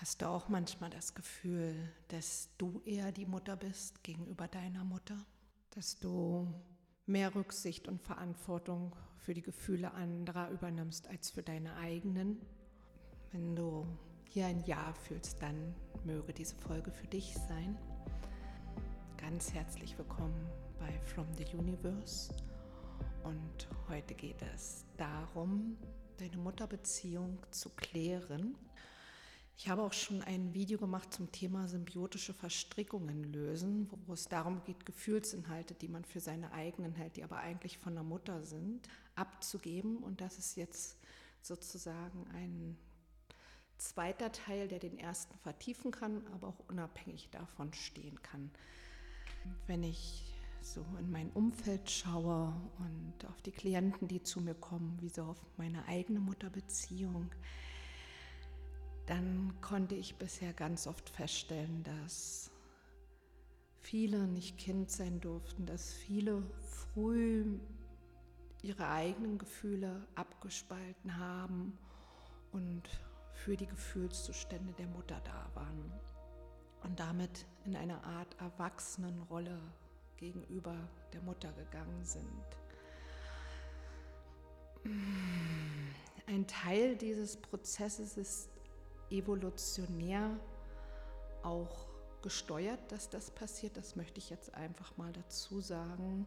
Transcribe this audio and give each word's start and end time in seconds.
Hast 0.00 0.22
du 0.22 0.26
auch 0.28 0.48
manchmal 0.48 0.88
das 0.88 1.14
Gefühl, 1.14 1.76
dass 2.08 2.48
du 2.56 2.80
eher 2.86 3.12
die 3.12 3.26
Mutter 3.26 3.54
bist 3.54 4.02
gegenüber 4.02 4.48
deiner 4.48 4.82
Mutter? 4.82 5.14
Dass 5.72 5.98
du 5.98 6.50
mehr 7.04 7.34
Rücksicht 7.34 7.86
und 7.86 8.00
Verantwortung 8.00 8.96
für 9.18 9.34
die 9.34 9.42
Gefühle 9.42 9.92
anderer 9.92 10.48
übernimmst 10.52 11.06
als 11.08 11.28
für 11.28 11.42
deine 11.42 11.76
eigenen? 11.76 12.40
Wenn 13.30 13.54
du 13.54 13.86
hier 14.24 14.46
ein 14.46 14.64
Ja 14.64 14.94
fühlst, 14.94 15.42
dann 15.42 15.74
möge 16.04 16.32
diese 16.32 16.56
Folge 16.56 16.90
für 16.90 17.06
dich 17.06 17.34
sein. 17.46 17.76
Ganz 19.18 19.52
herzlich 19.52 19.98
willkommen 19.98 20.48
bei 20.78 20.98
From 21.00 21.26
the 21.36 21.44
Universe. 21.54 22.32
Und 23.22 23.68
heute 23.90 24.14
geht 24.14 24.40
es 24.54 24.86
darum, 24.96 25.76
deine 26.16 26.38
Mutterbeziehung 26.38 27.38
zu 27.50 27.68
klären 27.76 28.56
ich 29.56 29.68
habe 29.68 29.82
auch 29.82 29.92
schon 29.92 30.22
ein 30.22 30.54
Video 30.54 30.78
gemacht 30.78 31.12
zum 31.12 31.30
Thema 31.32 31.68
symbiotische 31.68 32.32
Verstrickungen 32.32 33.24
lösen, 33.24 33.90
wo 34.06 34.14
es 34.14 34.26
darum 34.26 34.62
geht, 34.64 34.86
Gefühlsinhalte, 34.86 35.74
die 35.74 35.88
man 35.88 36.04
für 36.04 36.20
seine 36.20 36.52
eigenen 36.52 36.94
hält, 36.94 37.16
die 37.16 37.24
aber 37.24 37.38
eigentlich 37.38 37.76
von 37.76 37.94
der 37.94 38.04
Mutter 38.04 38.42
sind, 38.42 38.88
abzugeben. 39.16 39.98
Und 39.98 40.20
das 40.20 40.38
ist 40.38 40.56
jetzt 40.56 40.96
sozusagen 41.42 42.26
ein 42.32 42.78
zweiter 43.76 44.32
Teil, 44.32 44.68
der 44.68 44.78
den 44.78 44.98
ersten 44.98 45.36
vertiefen 45.38 45.90
kann, 45.90 46.26
aber 46.28 46.48
auch 46.48 46.68
unabhängig 46.68 47.28
davon 47.30 47.72
stehen 47.72 48.22
kann. 48.22 48.50
Wenn 49.66 49.82
ich 49.82 50.24
so 50.62 50.84
in 50.98 51.10
mein 51.10 51.30
Umfeld 51.30 51.90
schaue 51.90 52.54
und 52.78 53.26
auf 53.28 53.40
die 53.42 53.52
Klienten, 53.52 54.08
die 54.08 54.22
zu 54.22 54.40
mir 54.40 54.54
kommen, 54.54 54.98
wie 55.00 55.08
so 55.08 55.24
auf 55.24 55.40
meine 55.56 55.86
eigene 55.86 56.20
Mutterbeziehung, 56.20 57.30
dann 59.10 59.52
konnte 59.60 59.96
ich 59.96 60.14
bisher 60.14 60.52
ganz 60.52 60.86
oft 60.86 61.10
feststellen, 61.10 61.82
dass 61.82 62.52
viele 63.80 64.28
nicht 64.28 64.56
Kind 64.56 64.88
sein 64.88 65.20
durften, 65.20 65.66
dass 65.66 65.92
viele 65.92 66.44
früh 66.68 67.58
ihre 68.62 68.86
eigenen 68.86 69.36
Gefühle 69.36 70.06
abgespalten 70.14 71.18
haben 71.18 71.76
und 72.52 72.82
für 73.32 73.56
die 73.56 73.66
Gefühlszustände 73.66 74.72
der 74.74 74.86
Mutter 74.86 75.20
da 75.24 75.50
waren 75.54 75.92
und 76.84 77.00
damit 77.00 77.46
in 77.64 77.74
eine 77.74 78.04
Art 78.04 78.40
Erwachsenenrolle 78.40 79.60
gegenüber 80.18 80.76
der 81.12 81.22
Mutter 81.22 81.52
gegangen 81.54 82.04
sind. 82.04 82.46
Ein 86.28 86.46
Teil 86.46 86.94
dieses 86.94 87.36
Prozesses 87.36 88.16
ist 88.16 88.50
evolutionär 89.10 90.38
auch 91.42 91.86
gesteuert, 92.22 92.80
dass 92.92 93.08
das 93.08 93.30
passiert. 93.30 93.76
Das 93.76 93.96
möchte 93.96 94.18
ich 94.18 94.30
jetzt 94.30 94.54
einfach 94.54 94.96
mal 94.96 95.12
dazu 95.12 95.60
sagen. 95.60 96.26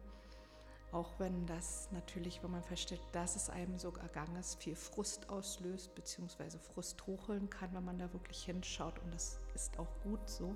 Auch 0.92 1.18
wenn 1.18 1.46
das 1.46 1.88
natürlich, 1.90 2.42
wenn 2.42 2.52
man 2.52 2.62
feststellt, 2.62 3.00
dass 3.12 3.34
es 3.34 3.50
einem 3.50 3.78
so 3.78 3.92
ergangen 3.96 4.36
ist, 4.36 4.62
viel 4.62 4.76
Frust 4.76 5.28
auslöst, 5.28 5.94
beziehungsweise 5.94 6.58
Frust 6.58 7.04
hochholen 7.06 7.50
kann, 7.50 7.74
wenn 7.74 7.84
man 7.84 7.98
da 7.98 8.12
wirklich 8.12 8.44
hinschaut. 8.44 8.98
Und 9.00 9.12
das 9.12 9.40
ist 9.54 9.76
auch 9.78 9.88
gut 10.04 10.28
so. 10.28 10.54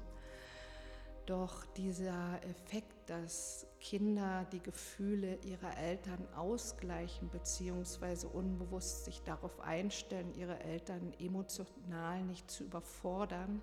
Doch 1.29 1.67
dieser 1.77 2.43
Effekt, 2.43 3.11
dass 3.11 3.67
Kinder 3.81 4.47
die 4.51 4.63
Gefühle 4.63 5.39
ihrer 5.45 5.77
Eltern 5.77 6.27
ausgleichen 6.35 7.29
bzw. 7.29 8.29
unbewusst 8.33 9.05
sich 9.05 9.23
darauf 9.25 9.61
einstellen, 9.61 10.33
ihre 10.33 10.59
Eltern 10.61 11.13
emotional 11.19 12.25
nicht 12.25 12.51
zu 12.51 12.65
überfordern, 12.65 13.61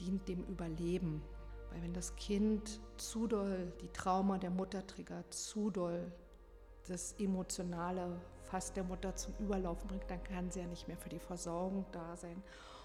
dient 0.00 0.26
dem 0.26 0.42
Überleben. 0.44 1.22
Weil 1.70 1.82
wenn 1.82 1.92
das 1.92 2.16
Kind 2.16 2.80
zu 2.96 3.26
doll 3.26 3.74
die 3.82 3.88
Trauma 3.88 4.38
der 4.38 4.48
Mutter 4.50 4.86
triggert, 4.86 5.34
zu 5.34 5.70
doll 5.70 6.10
das 6.88 7.12
emotionale 7.18 8.18
Fass 8.44 8.72
der 8.72 8.84
Mutter 8.84 9.14
zum 9.14 9.34
Überlaufen 9.38 9.86
bringt, 9.86 10.10
dann 10.10 10.24
kann 10.24 10.50
sie 10.50 10.60
ja 10.60 10.66
nicht 10.66 10.88
mehr 10.88 10.96
für 10.96 11.10
die 11.10 11.18
Versorgung 11.18 11.84
da 11.92 12.16
sein. 12.16 12.42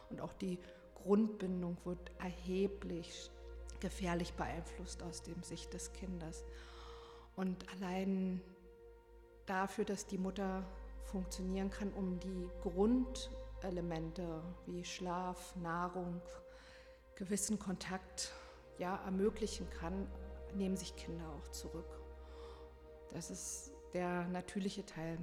Und 0.10 0.20
auch 0.20 0.34
die 0.34 0.60
Grundbindung 0.96 1.78
wird 1.86 2.12
erheblich 2.20 3.32
gefährlich 3.82 4.34
beeinflusst 4.34 5.04
aus 5.04 5.22
dem 5.24 5.44
Sicht 5.44 5.74
des 5.74 5.92
Kindes. 5.92 6.46
Und 7.36 7.66
allein 7.74 8.42
dafür, 9.46 9.84
dass 9.84 10.08
die 10.08 10.18
Mutter 10.18 10.66
funktionieren 11.04 11.70
kann, 11.70 11.92
um 11.92 12.20
die 12.20 12.50
Grundelemente 12.62 14.42
wie 14.66 14.86
Schlaf, 14.86 15.56
Nahrung, 15.58 16.22
gewissen 17.16 17.60
Kontakt 17.60 18.32
ja, 18.78 19.04
ermöglichen 19.06 19.70
kann, 19.70 20.08
nehmen 20.54 20.78
sich 20.78 20.96
Kinder 20.96 21.26
auch 21.38 21.48
zurück. 21.50 22.00
Das 23.14 23.30
ist 23.30 23.72
der 23.94 24.28
natürliche 24.30 24.86
Teil. 24.86 25.18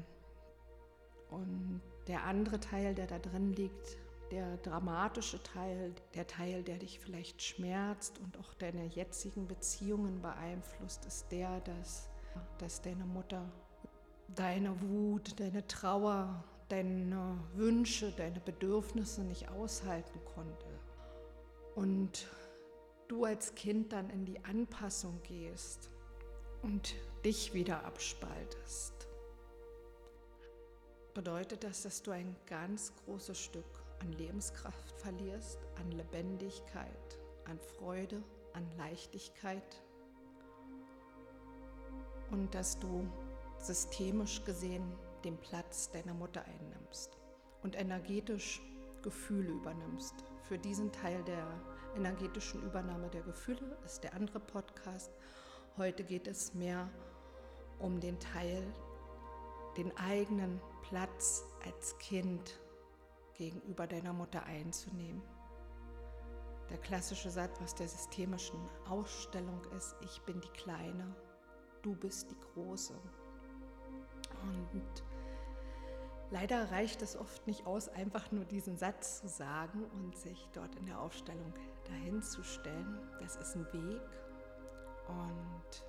Und 1.31 1.81
der 2.07 2.25
andere 2.25 2.61
Teil, 2.61 2.95
der 2.95 3.07
da 3.07 3.19
drin 3.19 3.53
liegt, 3.53 3.99
der 4.31 4.57
dramatische 4.59 5.43
Teil, 5.43 5.95
der 6.15 6.27
Teil, 6.27 6.63
der 6.63 6.79
dich 6.79 7.01
vielleicht 7.01 7.43
schmerzt 7.43 8.19
und 8.19 8.39
auch 8.39 8.55
deine 8.55 8.87
jetzigen 8.87 9.47
Beziehungen 9.47 10.21
beeinflusst, 10.23 11.05
ist 11.07 11.31
der, 11.31 11.61
dass, 11.61 12.09
dass 12.59 12.83
deine 12.83 13.05
Mutter 13.05 13.51
deine 14.35 14.81
Wut, 14.83 15.41
deine 15.41 15.67
Trauer, 15.67 16.45
deine 16.69 17.39
Wünsche, 17.55 18.13
deine 18.13 18.41
Bedürfnisse 18.41 19.23
nicht 19.23 19.49
aushalten 19.49 20.21
konnte. 20.35 20.67
Und 21.75 22.29
du 23.09 23.25
als 23.25 23.55
Kind 23.55 23.93
dann 23.93 24.11
in 24.11 24.27
die 24.27 24.45
Anpassung 24.45 25.21
gehst 25.23 25.91
und 26.63 26.95
dich 27.25 27.55
wieder 27.55 27.85
abspaltest 27.87 29.09
bedeutet 31.19 31.65
das, 31.65 31.83
dass 31.83 32.01
du 32.01 32.13
ein 32.13 32.37
ganz 32.47 32.93
großes 33.05 33.41
Stück 33.41 33.88
an 34.01 34.13
Lebenskraft 34.13 34.91
verlierst, 34.93 35.59
an 35.77 35.91
Lebendigkeit, 35.93 37.19
an 37.45 37.59
Freude, 37.59 38.23
an 38.53 38.67
Leichtigkeit 38.77 39.83
und 42.31 42.55
dass 42.55 42.79
du 42.79 43.07
systemisch 43.59 44.45
gesehen 44.45 44.85
den 45.25 45.37
Platz 45.39 45.91
deiner 45.91 46.15
Mutter 46.15 46.45
einnimmst 46.45 47.19
und 47.63 47.77
energetisch 47.77 48.61
Gefühle 49.03 49.51
übernimmst. 49.51 50.15
Für 50.43 50.59
diesen 50.59 50.93
Teil 50.93 51.23
der 51.25 51.47
energetischen 51.97 52.63
Übernahme 52.63 53.09
der 53.09 53.23
Gefühle 53.23 53.77
ist 53.85 54.05
der 54.05 54.15
andere 54.15 54.41
Podcast. 54.41 55.11
Heute 55.77 56.05
geht 56.05 56.27
es 56.27 56.55
mehr 56.55 56.89
um 57.79 58.01
den 58.01 58.19
Teil 58.19 58.63
den 59.77 59.97
eigenen 59.97 60.61
Platz 60.83 61.45
als 61.65 61.97
Kind 61.99 62.59
gegenüber 63.39 63.87
deiner 63.87 64.13
Mutter 64.13 64.45
einzunehmen. 64.45 65.23
Der 66.69 66.79
klassische 66.79 67.31
Satz 67.31 67.59
aus 67.63 67.75
der 67.75 67.89
systemischen 67.89 68.61
Ausstellung 68.91 69.63
ist, 69.77 69.97
ich 70.03 70.21
bin 70.23 70.39
die 70.41 70.51
Kleine, 70.51 71.17
du 71.81 71.95
bist 71.95 72.31
die 72.31 72.39
Große. 72.53 72.95
Und 74.43 75.05
leider 76.31 76.71
reicht 76.71 77.01
es 77.01 77.17
oft 77.17 77.47
nicht 77.47 77.65
aus, 77.67 77.89
einfach 77.89 78.31
nur 78.33 78.45
diesen 78.45 78.77
Satz 78.77 79.21
zu 79.21 79.29
sagen 79.29 79.85
und 79.95 80.15
sich 80.17 80.51
dort 80.53 80.75
in 80.75 80.85
der 80.85 81.01
Aufstellung 81.01 81.55
dahin 81.87 82.21
zu 82.21 82.43
stellen. 82.43 83.01
Das 83.19 83.37
ist 83.37 83.57
ein 83.57 83.65
Weg 83.73 84.03
und 85.09 85.85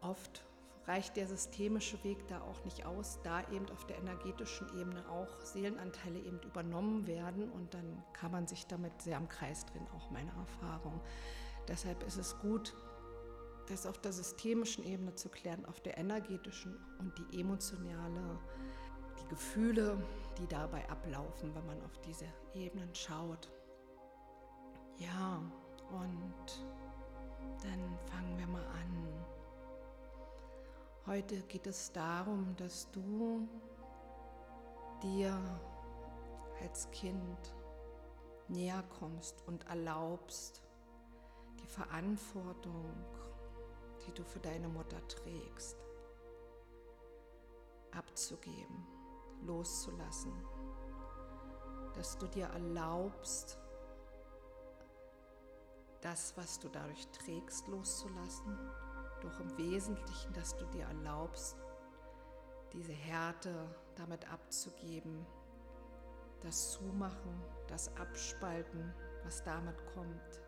oft 0.00 0.44
reicht 0.86 1.16
der 1.16 1.26
systemische 1.26 2.02
Weg 2.04 2.26
da 2.28 2.40
auch 2.42 2.64
nicht 2.64 2.84
aus, 2.84 3.18
da 3.22 3.40
eben 3.50 3.68
auf 3.70 3.86
der 3.86 3.98
energetischen 3.98 4.68
Ebene 4.78 5.08
auch 5.08 5.40
Seelenanteile 5.40 6.18
eben 6.18 6.40
übernommen 6.40 7.06
werden 7.06 7.50
und 7.50 7.72
dann 7.74 8.02
kann 8.12 8.32
man 8.32 8.46
sich 8.46 8.66
damit 8.66 9.00
sehr 9.00 9.16
am 9.16 9.28
Kreis 9.28 9.64
drehen, 9.66 9.86
auch 9.96 10.10
meine 10.10 10.30
Erfahrung. 10.32 11.00
Deshalb 11.68 12.02
ist 12.02 12.18
es 12.18 12.38
gut, 12.38 12.74
das 13.68 13.86
auf 13.86 13.98
der 13.98 14.12
systemischen 14.12 14.84
Ebene 14.84 15.14
zu 15.14 15.30
klären, 15.30 15.64
auf 15.64 15.80
der 15.80 15.96
energetischen 15.96 16.76
und 16.98 17.12
die 17.18 17.40
emotionale, 17.40 18.38
die 19.22 19.28
Gefühle, 19.28 19.96
die 20.38 20.46
dabei 20.46 20.88
ablaufen, 20.90 21.54
wenn 21.54 21.66
man 21.66 21.82
auf 21.82 21.98
diese 22.06 22.26
Ebenen 22.52 22.94
schaut. 22.94 23.50
Ja, 24.98 25.42
und 25.90 26.66
dann 27.62 27.98
fangen 28.10 28.38
wir 28.38 28.46
mal 28.46 28.64
an. 28.64 29.33
Heute 31.06 31.36
geht 31.42 31.66
es 31.66 31.92
darum, 31.92 32.56
dass 32.56 32.90
du 32.90 33.46
dir 35.02 35.38
als 36.62 36.90
Kind 36.92 37.54
näher 38.48 38.82
kommst 38.98 39.46
und 39.46 39.66
erlaubst, 39.66 40.62
die 41.60 41.66
Verantwortung, 41.66 42.90
die 44.06 44.12
du 44.14 44.24
für 44.24 44.40
deine 44.40 44.66
Mutter 44.66 45.06
trägst, 45.06 45.76
abzugeben, 47.90 48.86
loszulassen. 49.42 50.32
dass 51.92 52.16
du 52.16 52.26
dir 52.26 52.46
erlaubst, 52.46 53.58
das, 56.00 56.34
was 56.36 56.58
du 56.58 56.68
dadurch 56.68 57.06
trägst, 57.08 57.68
loszulassen, 57.68 58.58
doch 59.24 59.40
im 59.40 59.56
Wesentlichen, 59.56 60.32
dass 60.32 60.56
du 60.56 60.64
dir 60.66 60.84
erlaubst, 60.84 61.56
diese 62.72 62.92
Härte 62.92 63.52
damit 63.96 64.30
abzugeben, 64.30 65.24
das 66.40 66.72
Zumachen, 66.72 67.42
das 67.68 67.94
Abspalten, 67.96 68.92
was 69.24 69.42
damit 69.42 69.76
kommt, 69.94 70.40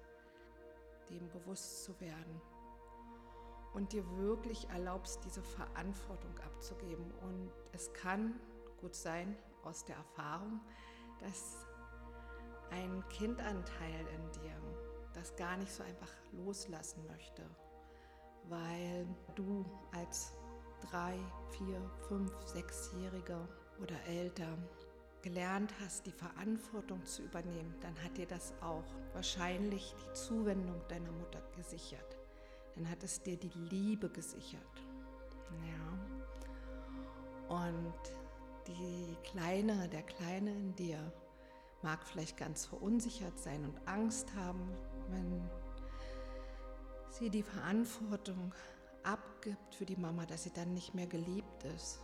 dem 1.09 1.29
bewusst 1.31 1.85
zu 1.85 1.99
werden 2.01 2.41
und 3.73 3.93
dir 3.93 4.05
wirklich 4.17 4.69
erlaubst, 4.71 5.25
diese 5.25 5.43
Verantwortung 5.43 6.37
abzugeben. 6.39 7.13
Und 7.23 7.53
es 7.73 7.93
kann 7.93 8.41
gut 8.81 8.95
sein 8.95 9.37
aus 9.63 9.85
der 9.85 9.97
Erfahrung, 9.97 10.61
dass 11.21 11.67
ein 12.71 13.05
Kindanteil 13.09 14.07
in 14.15 14.33
dir 14.33 14.57
das 15.15 15.35
gar 15.37 15.57
nicht 15.57 15.73
so 15.73 15.83
einfach 15.83 16.11
loslassen 16.33 17.07
möchte, 17.07 17.43
weil 18.49 19.07
du 19.35 19.65
als 19.93 20.33
drei, 20.91 21.19
vier, 21.51 21.81
fünf, 22.09 22.33
sechsjähriger 22.45 23.49
oder 23.81 23.97
älter 24.07 24.59
gelernt 25.23 25.75
hast, 25.81 26.07
die 26.07 26.13
Verantwortung 26.13 27.05
zu 27.05 27.23
übernehmen, 27.23 27.75
dann 27.81 28.01
hat 28.05 28.17
dir 28.17 28.27
das 28.27 28.55
auch 28.61 28.85
wahrscheinlich 29.13 29.95
die 29.95 30.13
Zuwendung 30.13 30.81
deiner 30.89 31.11
Mutter 31.11 31.43
gesichert. 31.57 32.17
Dann 32.77 32.89
hat 32.89 33.03
es 33.03 33.23
dir 33.23 33.37
die 33.37 33.51
Liebe 33.71 34.09
gesichert. 34.09 34.63
Ja. 35.67 37.57
Und 37.57 37.95
die 38.67 39.17
Kleine, 39.25 39.89
der 39.89 40.03
Kleine 40.03 40.53
in 40.53 40.75
dir 40.77 41.13
mag 41.83 42.05
vielleicht 42.05 42.37
ganz 42.37 42.67
verunsichert 42.67 43.39
sein 43.39 43.65
und 43.65 43.89
Angst 43.89 44.35
haben, 44.35 44.71
wenn 45.11 45.49
sie 47.19 47.31
die 47.31 47.43
Verantwortung 47.43 48.53
abgibt 49.03 49.75
für 49.75 49.87
die 49.87 49.97
Mama, 49.97 50.27
dass 50.27 50.45
sie 50.45 50.53
dann 50.53 50.75
nicht 50.75 50.95
mehr 50.95 51.07
geliebt 51.07 51.65
ist. 51.75 52.01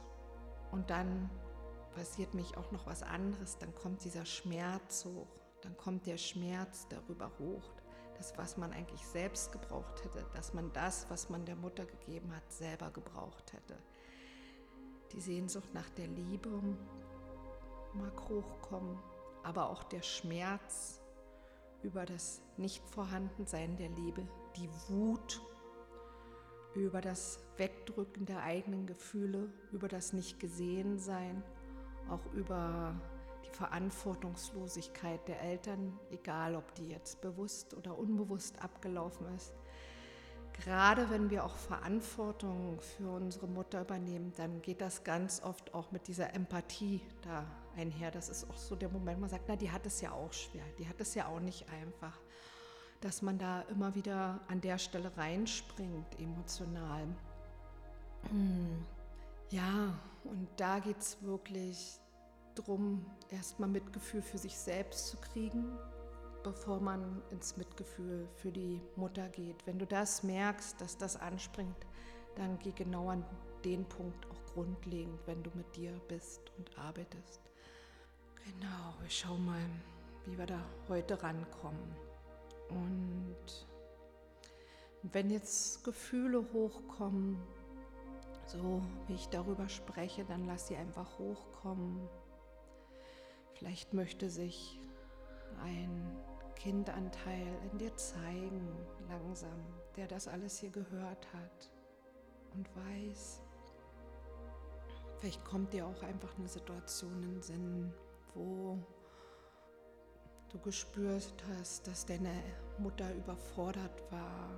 Und 0.70 0.88
dann 0.90 1.28
passiert 1.94 2.32
mich 2.34 2.56
auch 2.56 2.70
noch 2.72 2.86
was 2.86 3.02
anderes, 3.02 3.58
dann 3.58 3.74
kommt 3.74 4.04
dieser 4.04 4.24
Schmerz 4.24 5.04
hoch, 5.04 5.28
dann 5.60 5.76
kommt 5.76 6.06
der 6.06 6.16
Schmerz 6.16 6.86
darüber 6.88 7.30
hoch, 7.38 7.62
das, 8.16 8.36
was 8.38 8.56
man 8.56 8.72
eigentlich 8.72 9.04
selbst 9.06 9.52
gebraucht 9.52 10.02
hätte, 10.04 10.24
dass 10.34 10.54
man 10.54 10.72
das, 10.72 11.10
was 11.10 11.28
man 11.28 11.44
der 11.44 11.56
Mutter 11.56 11.84
gegeben 11.84 12.34
hat, 12.34 12.50
selber 12.50 12.90
gebraucht 12.90 13.52
hätte. 13.52 13.76
Die 15.12 15.20
Sehnsucht 15.20 15.74
nach 15.74 15.90
der 15.90 16.06
Liebe 16.06 16.48
mag 17.92 18.28
hochkommen, 18.28 18.98
aber 19.42 19.68
auch 19.68 19.82
der 19.82 20.02
Schmerz 20.02 21.00
über 21.82 22.06
das 22.06 22.40
Nichtvorhandensein 22.56 23.76
der 23.76 23.90
Liebe, 23.90 24.26
die 24.56 24.68
Wut 24.88 25.40
über 26.74 27.00
das 27.00 27.40
Wegdrücken 27.56 28.24
der 28.26 28.42
eigenen 28.42 28.86
Gefühle, 28.86 29.50
über 29.72 29.88
das 29.88 30.12
Nicht-Gesehen-Sein, 30.12 31.42
auch 32.08 32.24
über 32.32 32.94
die 33.44 33.50
Verantwortungslosigkeit 33.50 35.26
der 35.28 35.40
Eltern, 35.42 35.98
egal 36.10 36.56
ob 36.56 36.74
die 36.74 36.88
jetzt 36.88 37.20
bewusst 37.20 37.74
oder 37.74 37.98
unbewusst 37.98 38.62
abgelaufen 38.62 39.26
ist. 39.36 39.54
Gerade 40.52 41.08
wenn 41.10 41.30
wir 41.30 41.44
auch 41.44 41.56
Verantwortung 41.56 42.80
für 42.80 43.10
unsere 43.10 43.46
Mutter 43.48 43.80
übernehmen, 43.80 44.32
dann 44.36 44.60
geht 44.62 44.80
das 44.80 45.02
ganz 45.02 45.42
oft 45.42 45.74
auch 45.74 45.90
mit 45.92 46.08
dieser 46.08 46.34
Empathie 46.34 47.00
da 47.22 47.46
einher. 47.76 48.10
Das 48.10 48.28
ist 48.28 48.48
auch 48.48 48.56
so 48.56 48.76
der 48.76 48.90
Moment, 48.90 49.20
man 49.20 49.30
sagt, 49.30 49.44
na, 49.48 49.56
die 49.56 49.70
hat 49.70 49.86
es 49.86 50.00
ja 50.00 50.12
auch 50.12 50.32
schwer, 50.32 50.64
die 50.78 50.88
hat 50.88 51.00
es 51.00 51.14
ja 51.14 51.26
auch 51.26 51.40
nicht 51.40 51.68
einfach 51.70 52.18
dass 53.02 53.20
man 53.20 53.36
da 53.36 53.62
immer 53.62 53.94
wieder 53.94 54.40
an 54.48 54.60
der 54.60 54.78
Stelle 54.78 55.14
reinspringt, 55.16 56.18
emotional. 56.18 57.06
Hm. 58.30 58.86
Ja, 59.50 59.98
und 60.24 60.48
da 60.56 60.78
geht 60.78 60.98
es 60.98 61.20
wirklich 61.22 62.00
darum, 62.54 63.04
erstmal 63.30 63.68
Mitgefühl 63.68 64.22
für 64.22 64.38
sich 64.38 64.56
selbst 64.56 65.08
zu 65.08 65.16
kriegen, 65.16 65.64
bevor 66.44 66.80
man 66.80 67.20
ins 67.30 67.56
Mitgefühl 67.56 68.28
für 68.36 68.52
die 68.52 68.80
Mutter 68.96 69.28
geht. 69.28 69.66
Wenn 69.66 69.78
du 69.78 69.86
das 69.86 70.22
merkst, 70.22 70.80
dass 70.80 70.96
das 70.96 71.16
anspringt, 71.16 71.86
dann 72.36 72.58
geh 72.60 72.72
genau 72.72 73.10
an 73.10 73.24
den 73.64 73.84
Punkt 73.84 74.26
auch 74.30 74.54
grundlegend, 74.54 75.20
wenn 75.26 75.42
du 75.42 75.50
mit 75.54 75.74
dir 75.76 75.92
bist 76.08 76.40
und 76.56 76.78
arbeitest. 76.78 77.40
Genau, 78.44 78.94
wir 79.00 79.10
schauen 79.10 79.44
mal, 79.44 79.60
wie 80.24 80.38
wir 80.38 80.46
da 80.46 80.60
heute 80.88 81.20
rankommen. 81.22 82.11
Und 82.74 83.66
wenn 85.02 85.30
jetzt 85.30 85.84
Gefühle 85.84 86.44
hochkommen, 86.52 87.38
so 88.46 88.82
wie 89.06 89.14
ich 89.14 89.28
darüber 89.28 89.68
spreche, 89.68 90.24
dann 90.24 90.46
lass 90.46 90.68
sie 90.68 90.76
einfach 90.76 91.18
hochkommen. 91.18 92.08
Vielleicht 93.54 93.94
möchte 93.94 94.28
sich 94.30 94.78
ein 95.62 96.16
Kindanteil 96.56 97.46
in 97.70 97.78
dir 97.78 97.96
zeigen, 97.96 98.68
langsam, 99.08 99.64
der 99.96 100.06
das 100.06 100.28
alles 100.28 100.58
hier 100.58 100.70
gehört 100.70 101.26
hat 101.32 101.70
und 102.54 102.68
weiß. 102.76 103.40
Vielleicht 105.18 105.44
kommt 105.44 105.72
dir 105.72 105.86
auch 105.86 106.02
einfach 106.02 106.36
eine 106.38 106.48
Situation 106.48 107.22
in 107.22 107.30
den 107.34 107.42
Sinn, 107.42 107.94
wo 108.34 108.78
du 110.52 110.58
gespürt 110.58 111.42
hast, 111.58 111.86
dass 111.86 112.04
deine 112.04 112.42
Mutter 112.78 113.14
überfordert 113.14 114.02
war, 114.10 114.50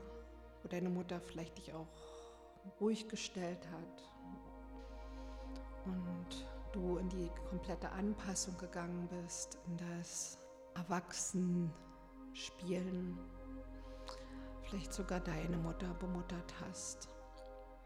wo 0.62 0.68
deine 0.68 0.88
Mutter 0.90 1.20
vielleicht 1.20 1.58
dich 1.58 1.72
auch 1.72 1.86
ruhig 2.80 3.08
gestellt 3.08 3.64
hat 3.70 4.02
und 5.84 6.48
du 6.72 6.96
in 6.96 7.08
die 7.10 7.30
komplette 7.48 7.92
Anpassung 7.92 8.58
gegangen 8.58 9.08
bist, 9.08 9.60
in 9.66 9.76
das 9.76 10.36
Erwachsenspielen, 10.74 13.16
vielleicht 14.62 14.92
sogar 14.92 15.20
deine 15.20 15.58
Mutter 15.58 15.94
bemuttert 15.94 16.52
hast. 16.60 17.08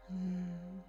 Hm. 0.07 0.83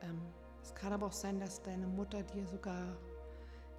Ähm, 0.00 0.22
es 0.62 0.74
kann 0.74 0.94
aber 0.94 1.08
auch 1.08 1.12
sein, 1.12 1.38
dass 1.38 1.62
deine 1.62 1.86
Mutter 1.86 2.22
dir 2.22 2.46
sogar 2.46 2.96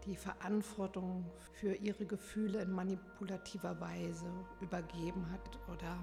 die 0.06 0.16
Verantwortung 0.16 1.26
für 1.54 1.74
ihre 1.76 2.06
Gefühle 2.06 2.62
in 2.62 2.72
manipulativer 2.72 3.80
Weise 3.80 4.32
übergeben 4.62 5.30
hat 5.32 5.60
oder 5.74 5.98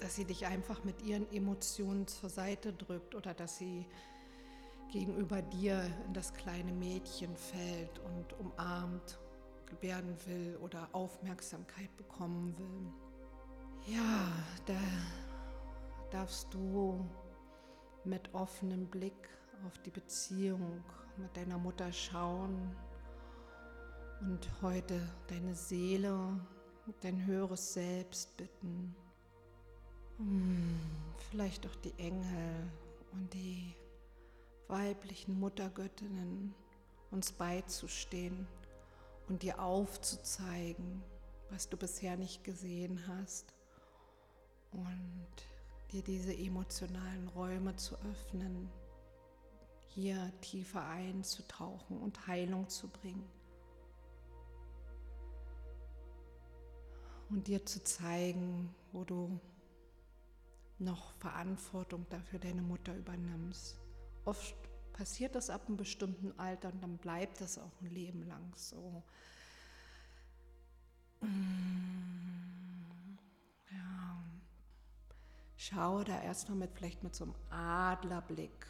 dass 0.00 0.16
sie 0.16 0.24
dich 0.24 0.46
einfach 0.46 0.84
mit 0.84 1.02
ihren 1.02 1.30
Emotionen 1.32 2.06
zur 2.06 2.28
Seite 2.28 2.72
drückt 2.72 3.14
oder 3.14 3.34
dass 3.34 3.58
sie 3.58 3.86
gegenüber 4.92 5.42
dir 5.42 5.84
in 6.06 6.12
das 6.12 6.32
kleine 6.34 6.72
Mädchen 6.72 7.36
fällt 7.36 7.98
und 8.00 8.32
umarmt 8.38 9.18
werden 9.80 10.16
will 10.26 10.56
oder 10.60 10.88
Aufmerksamkeit 10.92 11.96
bekommen 11.96 12.56
will. 12.58 13.94
Ja, 13.94 14.32
da 14.66 14.78
darfst 16.10 16.52
du 16.54 17.04
mit 18.04 18.32
offenem 18.34 18.86
Blick 18.86 19.28
auf 19.66 19.78
die 19.78 19.90
Beziehung 19.90 20.84
mit 21.16 21.36
deiner 21.36 21.58
Mutter 21.58 21.92
schauen 21.92 22.76
und 24.20 24.48
heute 24.62 25.00
deine 25.28 25.54
Seele, 25.54 26.40
dein 27.00 27.24
höheres 27.26 27.74
Selbst 27.74 28.36
bitten, 28.36 28.94
hm, 30.18 30.80
vielleicht 31.30 31.66
auch 31.66 31.76
die 31.76 31.94
Engel 31.98 32.70
und 33.12 33.32
die 33.34 33.74
weiblichen 34.68 35.38
Muttergöttinnen 35.38 36.54
uns 37.10 37.32
beizustehen 37.32 38.46
und 39.28 39.42
dir 39.42 39.60
aufzuzeigen, 39.60 41.02
was 41.50 41.68
du 41.68 41.76
bisher 41.76 42.16
nicht 42.16 42.44
gesehen 42.44 43.00
hast 43.06 43.54
und 44.72 45.26
dir 45.92 46.02
diese 46.02 46.36
emotionalen 46.36 47.28
Räume 47.28 47.76
zu 47.76 47.94
öffnen, 48.10 48.68
hier 49.94 50.32
tiefer 50.40 50.84
einzutauchen 50.84 51.98
und 51.98 52.26
Heilung 52.26 52.68
zu 52.68 52.88
bringen. 52.88 53.28
Und 57.34 57.48
dir 57.48 57.66
zu 57.66 57.82
zeigen, 57.82 58.72
wo 58.92 59.02
du 59.02 59.40
noch 60.78 61.14
Verantwortung 61.14 62.06
dafür 62.08 62.38
deine 62.38 62.62
Mutter 62.62 62.96
übernimmst. 62.96 63.76
Oft 64.24 64.54
passiert 64.92 65.34
das 65.34 65.50
ab 65.50 65.66
einem 65.66 65.76
bestimmten 65.76 66.38
Alter 66.38 66.72
und 66.72 66.80
dann 66.80 66.96
bleibt 66.96 67.40
das 67.40 67.58
auch 67.58 67.72
ein 67.80 67.90
Leben 67.90 68.22
lang 68.22 68.54
so. 68.54 69.02
Ja. 73.72 74.22
Schau 75.56 76.04
da 76.04 76.22
erstmal 76.22 76.58
mit 76.58 76.70
vielleicht 76.72 77.02
mit 77.02 77.16
so 77.16 77.24
einem 77.24 77.34
Adlerblick 77.50 78.66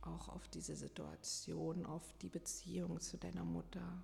auch 0.00 0.30
auf 0.30 0.48
diese 0.48 0.74
Situation, 0.74 1.84
auf 1.84 2.14
die 2.22 2.30
Beziehung 2.30 2.98
zu 2.98 3.18
deiner 3.18 3.44
Mutter. 3.44 4.02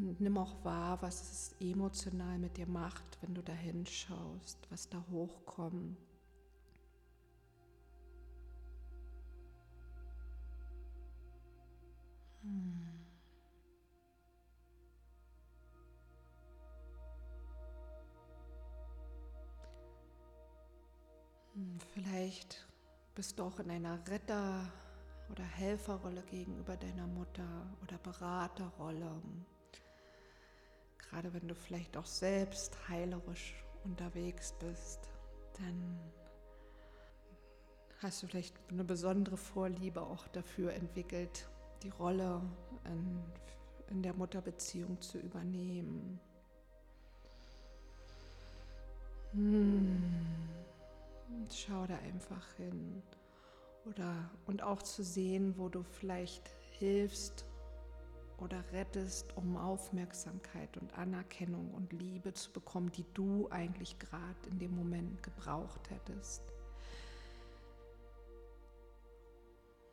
Und 0.00 0.20
nimm 0.20 0.36
auch 0.38 0.64
wahr, 0.64 1.00
was 1.02 1.22
es 1.22 1.56
emotional 1.60 2.38
mit 2.38 2.56
dir 2.56 2.66
macht, 2.66 3.18
wenn 3.20 3.34
du 3.34 3.42
da 3.42 3.52
hinschaust, 3.52 4.58
was 4.70 4.88
da 4.88 5.02
hochkommt. 5.10 5.96
Hm. 12.42 12.88
hm 21.54 21.78
vielleicht 21.94 22.66
bist 23.14 23.38
du 23.38 23.44
auch 23.44 23.60
in 23.60 23.70
einer 23.70 24.04
Retter- 24.08 24.72
oder 25.30 25.44
Helferrolle 25.44 26.22
gegenüber 26.22 26.76
deiner 26.76 27.06
Mutter 27.06 27.48
oder 27.82 27.96
Beraterrolle. 27.98 29.22
Gerade 31.14 31.32
wenn 31.32 31.46
du 31.46 31.54
vielleicht 31.54 31.96
auch 31.96 32.06
selbst 32.06 32.76
heilerisch 32.88 33.54
unterwegs 33.84 34.52
bist, 34.58 34.98
dann 35.56 36.00
hast 38.02 38.20
du 38.20 38.26
vielleicht 38.26 38.56
eine 38.68 38.82
besondere 38.82 39.36
Vorliebe 39.36 40.02
auch 40.02 40.26
dafür 40.26 40.72
entwickelt, 40.72 41.48
die 41.84 41.90
Rolle 41.90 42.42
in, 42.86 43.22
in 43.90 44.02
der 44.02 44.12
Mutterbeziehung 44.14 45.00
zu 45.00 45.18
übernehmen. 45.18 46.18
Hm. 49.34 50.02
Schau 51.48 51.86
da 51.86 51.94
einfach 51.98 52.54
hin. 52.54 53.04
Oder, 53.84 54.32
und 54.46 54.64
auch 54.64 54.82
zu 54.82 55.04
sehen, 55.04 55.54
wo 55.58 55.68
du 55.68 55.84
vielleicht 55.84 56.50
hilfst 56.72 57.44
oder 58.38 58.64
rettest, 58.72 59.36
um 59.36 59.56
Aufmerksamkeit 59.56 60.76
und 60.76 60.92
Anerkennung 60.98 61.72
und 61.72 61.92
Liebe 61.92 62.32
zu 62.32 62.52
bekommen, 62.52 62.90
die 62.92 63.06
du 63.14 63.48
eigentlich 63.50 63.98
gerade 63.98 64.48
in 64.50 64.58
dem 64.58 64.74
Moment 64.74 65.22
gebraucht 65.22 65.90
hättest. 65.90 66.42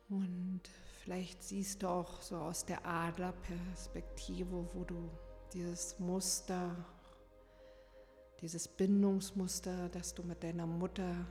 Und 0.08 0.60
vielleicht 1.02 1.42
siehst 1.42 1.82
du 1.82 1.88
auch 1.88 2.20
so 2.20 2.36
aus 2.36 2.66
der 2.66 2.86
Adlerperspektive, 2.86 4.68
wo 4.74 4.84
du 4.84 5.10
dieses 5.54 5.98
Muster, 5.98 6.76
dieses 8.40 8.68
Bindungsmuster, 8.68 9.88
das 9.88 10.14
du 10.14 10.22
mit 10.22 10.42
deiner 10.42 10.66
Mutter 10.66 11.26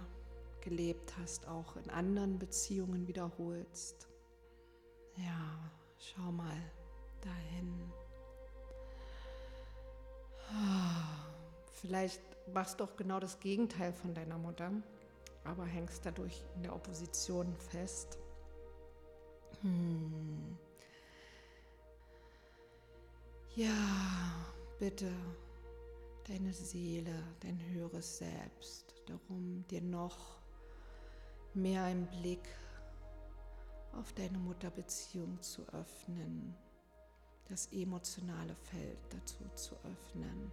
gelebt 0.62 1.14
hast, 1.20 1.48
auch 1.48 1.76
in 1.76 1.90
anderen 1.90 2.40
Beziehungen 2.40 3.08
wiederholst. 3.08 4.08
Ja, 5.18 5.72
schau 5.98 6.32
mal 6.32 6.58
dahin. 7.22 7.92
Vielleicht 11.74 12.22
machst 12.54 12.80
du 12.80 12.84
auch 12.84 12.96
genau 12.96 13.20
das 13.20 13.40
Gegenteil 13.40 13.94
von 13.94 14.14
deiner 14.14 14.38
Mutter, 14.38 14.72
aber 15.44 15.66
hängst 15.66 16.06
dadurch 16.06 16.44
in 16.56 16.64
der 16.64 16.76
Opposition 16.76 17.56
fest. 17.56 18.18
Hm. 19.62 20.58
Ja, 23.56 23.76
bitte 24.80 25.12
deine 26.28 26.54
Seele, 26.54 27.24
dein 27.42 27.60
höheres 27.72 28.20
Selbst, 28.20 28.94
darum 29.08 29.66
dir 29.70 29.82
noch 29.82 30.40
mehr 31.54 31.84
einen 31.84 32.08
Blick 32.08 32.48
auf 33.94 34.14
deine 34.14 34.38
Mutterbeziehung 34.38 35.42
zu 35.42 35.64
öffnen, 35.74 36.56
das 37.52 37.68
emotionale 37.74 38.56
Feld 38.56 38.98
dazu 39.10 39.44
zu 39.56 39.76
öffnen. 39.84 40.52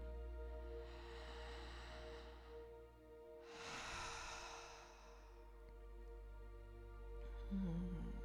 Hmm. 7.50 8.17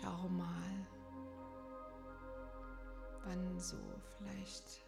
Schau 0.00 0.28
mal, 0.28 0.86
wann 3.24 3.58
so 3.58 3.76
vielleicht 4.16 4.86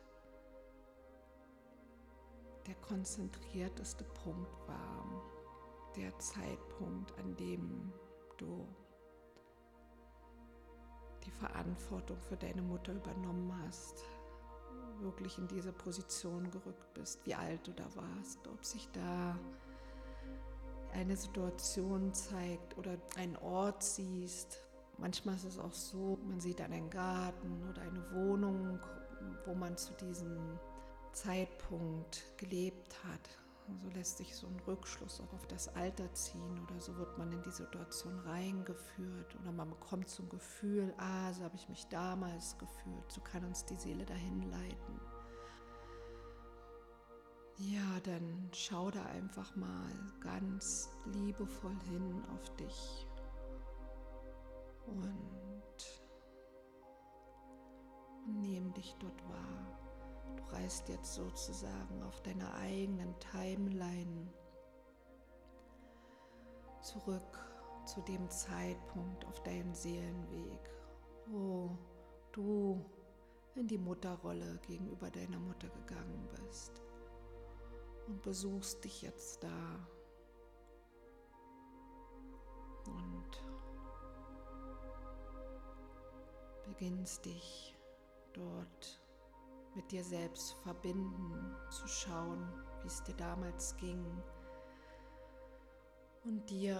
der 2.67 2.77
konzentrierteste 2.77 4.05
Punkt 4.05 4.69
war, 4.69 5.05
der 5.97 6.17
Zeitpunkt, 6.21 7.19
an 7.19 7.35
dem 7.37 7.93
du 8.39 8.69
die 11.25 11.33
Verantwortung 11.33 12.21
für 12.21 12.37
deine 12.37 12.63
Mutter 12.63 12.93
übernommen 12.93 13.53
hast, 13.67 14.05
wirklich 15.01 15.39
in 15.39 15.49
diese 15.49 15.73
Position 15.73 16.49
gerückt 16.53 16.95
bist, 16.95 17.27
wie 17.27 17.35
alt 17.35 17.67
du 17.67 17.73
da 17.73 17.87
warst, 17.97 18.47
ob 18.47 18.65
sich 18.65 18.89
da 18.93 19.37
eine 20.93 21.17
Situation 21.17 22.15
zeigt 22.15 22.79
oder 22.79 22.97
einen 23.17 23.37
Ort 23.37 23.83
siehst, 23.83 24.70
Manchmal 25.01 25.35
ist 25.37 25.45
es 25.45 25.59
auch 25.59 25.73
so, 25.73 26.19
man 26.29 26.41
sieht 26.41 26.61
einen 26.61 26.91
Garten 26.91 27.67
oder 27.69 27.83
eine 27.83 28.13
Wohnung, 28.13 28.79
wo 29.47 29.55
man 29.55 29.77
zu 29.77 29.95
diesem 29.95 30.59
Zeitpunkt 31.13 32.23
gelebt 32.37 32.97
hat. 33.05 33.31
So 33.83 33.89
lässt 33.91 34.19
sich 34.19 34.35
so 34.35 34.49
ein 34.49 34.61
Rückschluss 34.67 35.21
auch 35.21 35.33
auf 35.33 35.47
das 35.47 35.69
Alter 35.77 36.13
ziehen 36.13 36.59
oder 36.67 36.81
so 36.81 36.97
wird 36.97 37.17
man 37.19 37.33
in 37.33 37.43
die 37.43 37.53
Situation 37.53 38.19
reingeführt 38.21 39.37
oder 39.41 39.53
man 39.53 39.71
bekommt 39.71 40.09
so 40.09 40.25
ein 40.25 40.29
Gefühl, 40.29 40.93
ah, 40.99 41.33
so 41.33 41.45
habe 41.45 41.55
ich 41.55 41.69
mich 41.69 41.87
damals 41.87 42.59
gefühlt, 42.59 43.11
so 43.11 43.21
kann 43.21 43.45
uns 43.45 43.65
die 43.65 43.77
Seele 43.77 44.05
dahin 44.05 44.43
leiten. 44.51 45.01
Ja, 47.59 48.01
dann 48.05 48.49
schau 48.53 48.91
da 48.91 49.05
einfach 49.07 49.55
mal 49.55 49.93
ganz 50.21 50.89
liebevoll 51.13 51.77
hin 51.91 52.25
auf 52.35 52.57
dich 52.57 53.07
und, 54.91 55.05
und 58.27 58.41
nimm 58.41 58.73
dich 58.75 58.95
dort 58.99 59.29
wahr. 59.29 59.79
Du 60.37 60.43
reist 60.55 60.89
jetzt 60.89 61.15
sozusagen 61.15 62.03
auf 62.03 62.21
deiner 62.23 62.53
eigenen 62.55 63.15
Timeline 63.19 64.29
zurück 66.81 67.39
zu 67.85 68.01
dem 68.03 68.29
Zeitpunkt 68.31 69.25
auf 69.27 69.43
deinem 69.43 69.75
Seelenweg, 69.75 70.71
wo 71.27 71.77
du 72.33 72.85
in 73.55 73.67
die 73.67 73.79
Mutterrolle 73.79 74.59
gegenüber 74.67 75.11
deiner 75.11 75.39
Mutter 75.39 75.69
gegangen 75.69 76.29
bist 76.37 76.83
und 78.07 78.23
besuchst 78.23 78.85
dich 78.85 79.03
jetzt 79.03 79.43
da 79.43 79.89
und 82.87 83.60
beginnst 86.71 87.25
dich 87.25 87.77
dort 88.33 89.01
mit 89.75 89.91
dir 89.91 90.05
selbst 90.05 90.55
verbinden, 90.63 91.57
zu 91.71 91.87
schauen, 91.89 92.49
wie 92.83 92.87
es 92.87 93.03
dir 93.03 93.15
damals 93.17 93.77
ging 93.77 94.05
und 96.25 96.49
dir 96.49 96.79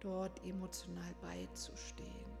dort 0.00 0.44
emotional 0.44 1.14
beizustehen. 1.22 2.38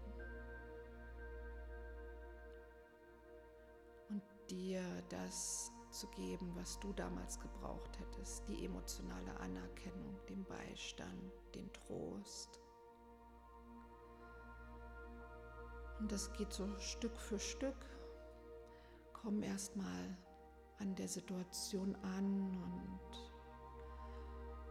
Und 4.10 4.22
dir 4.50 4.82
das 5.08 5.72
zu 5.90 6.06
geben, 6.08 6.52
was 6.54 6.78
du 6.80 6.92
damals 6.92 7.40
gebraucht 7.40 7.98
hättest, 7.98 8.46
die 8.48 8.66
emotionale 8.66 9.34
Anerkennung, 9.40 10.18
den 10.28 10.44
Beistand, 10.44 11.32
den 11.54 11.72
Trost. 11.72 12.60
Und 16.04 16.12
das 16.12 16.30
geht 16.34 16.52
so 16.52 16.68
Stück 16.80 17.18
für 17.18 17.38
Stück. 17.38 17.86
Komm 19.14 19.42
erstmal 19.42 20.18
an 20.78 20.94
der 20.96 21.08
Situation 21.08 21.96
an 22.02 22.50
und 22.62 23.00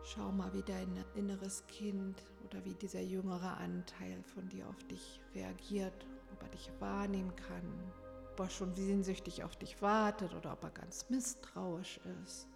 Schau 0.03 0.31
mal, 0.31 0.53
wie 0.53 0.61
dein 0.61 1.03
inneres 1.15 1.65
Kind 1.65 2.23
oder 2.45 2.63
wie 2.65 2.75
dieser 2.75 3.01
jüngere 3.01 3.57
Anteil 3.57 4.21
von 4.21 4.47
dir 4.47 4.69
auf 4.69 4.77
dich 4.83 5.21
reagiert, 5.33 6.05
ob 6.33 6.43
er 6.43 6.49
dich 6.49 6.69
wahrnehmen 6.79 7.35
kann, 7.35 7.91
ob 8.33 8.39
er 8.41 8.49
schon 8.51 8.75
sehnsüchtig 8.75 9.43
auf 9.43 9.55
dich 9.55 9.81
wartet 9.81 10.35
oder 10.35 10.53
ob 10.53 10.63
er 10.63 10.69
ganz 10.69 11.09
misstrauisch 11.09 11.99
ist. 12.21 12.47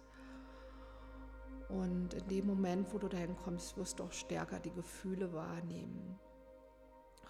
Und 1.68 2.14
in 2.14 2.28
dem 2.28 2.46
Moment, 2.46 2.94
wo 2.94 2.98
du 2.98 3.08
dahin 3.08 3.36
kommst, 3.38 3.76
wirst 3.76 3.98
du 3.98 4.04
auch 4.04 4.12
stärker 4.12 4.60
die 4.60 4.72
Gefühle 4.72 5.32
wahrnehmen 5.32 6.16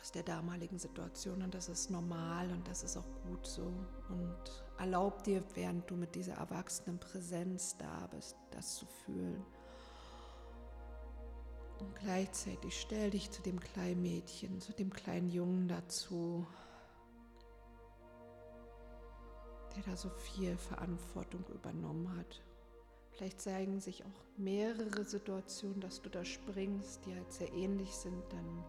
aus 0.00 0.12
der 0.12 0.22
damaligen 0.22 0.78
Situation. 0.78 1.42
Und 1.42 1.54
das 1.54 1.68
ist 1.68 1.90
normal 1.90 2.50
und 2.50 2.66
das 2.68 2.82
ist 2.82 2.96
auch 2.96 3.08
gut 3.26 3.46
so. 3.46 3.72
Und 4.08 4.64
erlaub 4.78 5.22
dir, 5.24 5.42
während 5.54 5.90
du 5.90 5.96
mit 5.96 6.14
dieser 6.14 6.34
erwachsenen 6.34 6.98
Präsenz 6.98 7.76
da 7.78 8.06
bist, 8.08 8.36
das 8.50 8.76
zu 8.76 8.86
fühlen. 8.86 9.44
Und 11.80 11.94
gleichzeitig 11.94 12.80
stell 12.80 13.10
dich 13.10 13.30
zu 13.30 13.42
dem 13.42 13.60
kleinen 13.60 14.02
Mädchen, 14.02 14.60
zu 14.60 14.72
dem 14.72 14.92
kleinen 14.92 15.30
Jungen 15.30 15.68
dazu, 15.68 16.46
der 19.76 19.82
da 19.84 19.96
so 19.96 20.10
viel 20.10 20.56
Verantwortung 20.56 21.44
übernommen 21.54 22.16
hat. 22.16 22.42
Vielleicht 23.12 23.40
zeigen 23.40 23.80
sich 23.80 24.04
auch 24.04 24.24
mehrere 24.36 25.04
Situationen, 25.04 25.80
dass 25.80 26.02
du 26.02 26.08
da 26.08 26.24
springst, 26.24 27.04
die 27.04 27.14
halt 27.14 27.32
sehr 27.32 27.52
ähnlich 27.52 27.94
sind. 27.94 28.22
Dann 28.30 28.64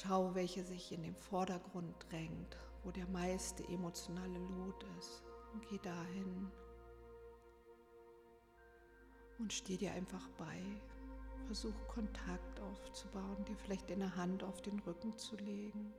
schau, 0.00 0.34
welche 0.34 0.62
sich 0.62 0.92
in 0.92 1.02
den 1.02 1.16
Vordergrund 1.16 1.94
drängt, 2.10 2.56
wo 2.84 2.90
der 2.90 3.06
meiste 3.08 3.64
emotionale 3.68 4.38
Lot 4.38 4.84
ist. 4.98 5.22
Und 5.52 5.66
geh 5.68 5.78
dahin 5.78 6.50
und 9.38 9.52
steh 9.52 9.76
dir 9.76 9.92
einfach 9.92 10.28
bei. 10.38 10.62
Versuch 11.46 11.74
Kontakt 11.88 12.60
aufzubauen, 12.60 13.44
dir 13.44 13.56
vielleicht 13.56 13.90
eine 13.92 14.14
Hand 14.16 14.42
auf 14.42 14.60
den 14.62 14.78
Rücken 14.80 15.16
zu 15.16 15.36
legen. 15.36 15.92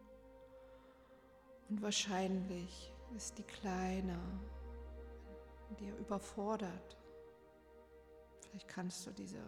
Und 1.69 1.81
wahrscheinlich 1.81 2.91
ist 3.15 3.37
die 3.37 3.43
Kleine 3.43 4.19
dir 5.79 5.95
überfordert. 5.97 6.97
Vielleicht 8.41 8.67
kannst 8.67 9.05
du 9.07 9.11
diese 9.11 9.41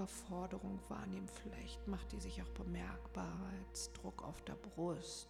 Überforderung 0.00 0.80
wahrnehmen. 0.88 1.28
Vielleicht 1.42 1.86
macht 1.86 2.10
die 2.12 2.20
sich 2.20 2.40
auch 2.42 2.48
bemerkbar 2.50 3.36
als 3.68 3.92
Druck 3.92 4.22
auf 4.22 4.40
der 4.42 4.54
Brust. 4.54 5.28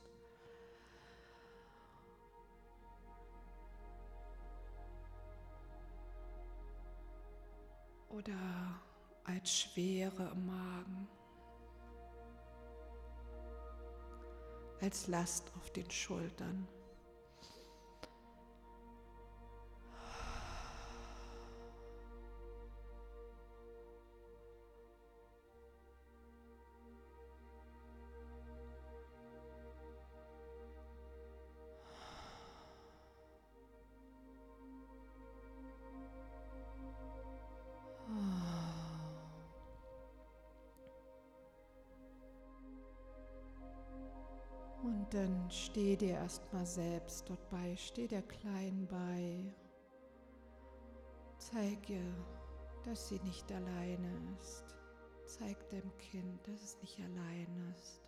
Oder 8.10 8.80
als 9.24 9.52
Schwere 9.52 10.30
im 10.30 10.46
Magen. 10.46 11.08
Als 14.80 15.08
Last 15.08 15.50
auf 15.56 15.70
den 15.72 15.90
Schultern. 15.90 16.68
Steh 45.52 45.96
dir 45.96 46.14
erstmal 46.14 46.66
selbst 46.66 47.28
dort 47.28 47.48
bei, 47.50 47.76
steh 47.76 48.06
der 48.06 48.22
Kleinen 48.22 48.86
bei. 48.86 49.54
Zeig 51.38 51.90
ihr, 51.90 52.14
dass 52.84 53.08
sie 53.08 53.18
nicht 53.20 53.50
alleine 53.52 54.12
ist. 54.38 54.64
Zeig 55.26 55.68
dem 55.70 55.96
Kind, 55.98 56.46
dass 56.46 56.62
es 56.62 56.80
nicht 56.80 56.98
allein 57.00 57.72
ist. 57.72 58.00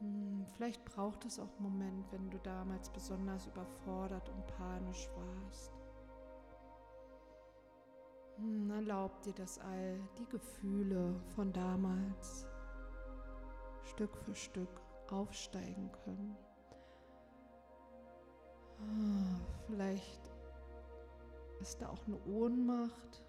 Hm, 0.00 0.46
vielleicht 0.56 0.84
braucht 0.84 1.24
es 1.26 1.38
auch 1.38 1.54
einen 1.58 1.62
Moment, 1.62 2.12
wenn 2.12 2.30
du 2.30 2.38
damals 2.38 2.88
besonders 2.90 3.46
überfordert 3.46 4.28
und 4.30 4.46
panisch 4.46 5.08
warst. 5.14 5.79
Hm, 8.40 8.70
erlaub 8.70 9.20
dir, 9.22 9.34
dass 9.34 9.58
all 9.58 10.00
die 10.18 10.26
Gefühle 10.28 11.14
von 11.34 11.52
damals 11.52 12.46
Stück 13.82 14.16
für 14.16 14.34
Stück 14.34 14.80
aufsteigen 15.10 15.90
können. 16.04 16.36
Ah, 18.78 19.40
vielleicht 19.66 20.30
ist 21.60 21.82
da 21.82 21.90
auch 21.90 22.06
eine 22.06 22.18
Ohnmacht, 22.24 23.22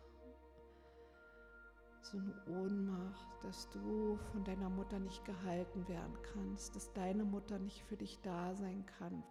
so 2.04 2.18
eine 2.18 2.34
Ohnmacht, 2.48 3.44
dass 3.44 3.68
du 3.70 4.18
von 4.32 4.46
deiner 4.46 4.70
Mutter 4.70 5.00
nicht 5.00 5.26
gehalten 5.26 5.86
werden 5.90 6.18
kannst, 6.34 6.74
dass 6.74 6.94
deine 6.94 7.26
Mutter 7.26 7.60
nicht 7.60 7.84
für 7.84 7.98
dich 7.98 8.22
da 8.22 8.56
sein 8.56 8.86
kann, 8.86 9.24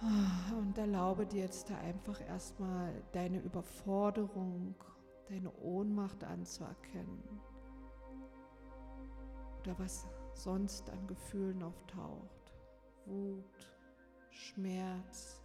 und 0.00 0.78
erlaube 0.78 1.26
dir 1.26 1.42
jetzt 1.42 1.68
da 1.68 1.76
einfach 1.78 2.20
erstmal 2.26 3.02
deine 3.12 3.38
Überforderung, 3.40 4.74
deine 5.28 5.52
Ohnmacht 5.58 6.24
anzuerkennen. 6.24 7.22
Oder 9.60 9.78
was 9.78 10.06
sonst 10.32 10.88
an 10.88 11.06
Gefühlen 11.06 11.62
auftaucht. 11.62 12.54
Wut, 13.04 13.74
Schmerz. 14.30 15.42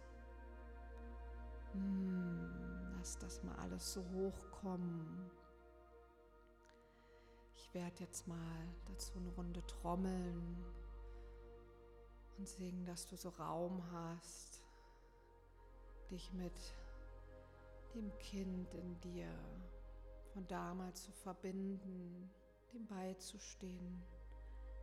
Hm, 1.72 2.94
lass 2.96 3.18
das 3.18 3.42
mal 3.42 3.54
alles 3.56 3.92
so 3.92 4.02
hochkommen. 4.14 5.30
Ich 7.54 7.74
werde 7.74 7.96
jetzt 8.00 8.26
mal 8.26 8.38
dazu 8.86 9.12
eine 9.18 9.28
Runde 9.30 9.60
trommeln 9.66 10.64
und 12.38 12.48
singen, 12.48 12.84
dass 12.84 13.06
du 13.06 13.16
so 13.16 13.30
Raum 13.30 13.82
hast, 13.92 14.62
dich 16.10 16.32
mit 16.32 16.74
dem 17.94 18.16
Kind 18.18 18.74
in 18.74 19.00
dir 19.00 19.28
von 20.32 20.46
damals 20.46 21.04
zu 21.04 21.12
verbinden, 21.12 22.30
dem 22.72 22.86
beizustehen, 22.86 24.02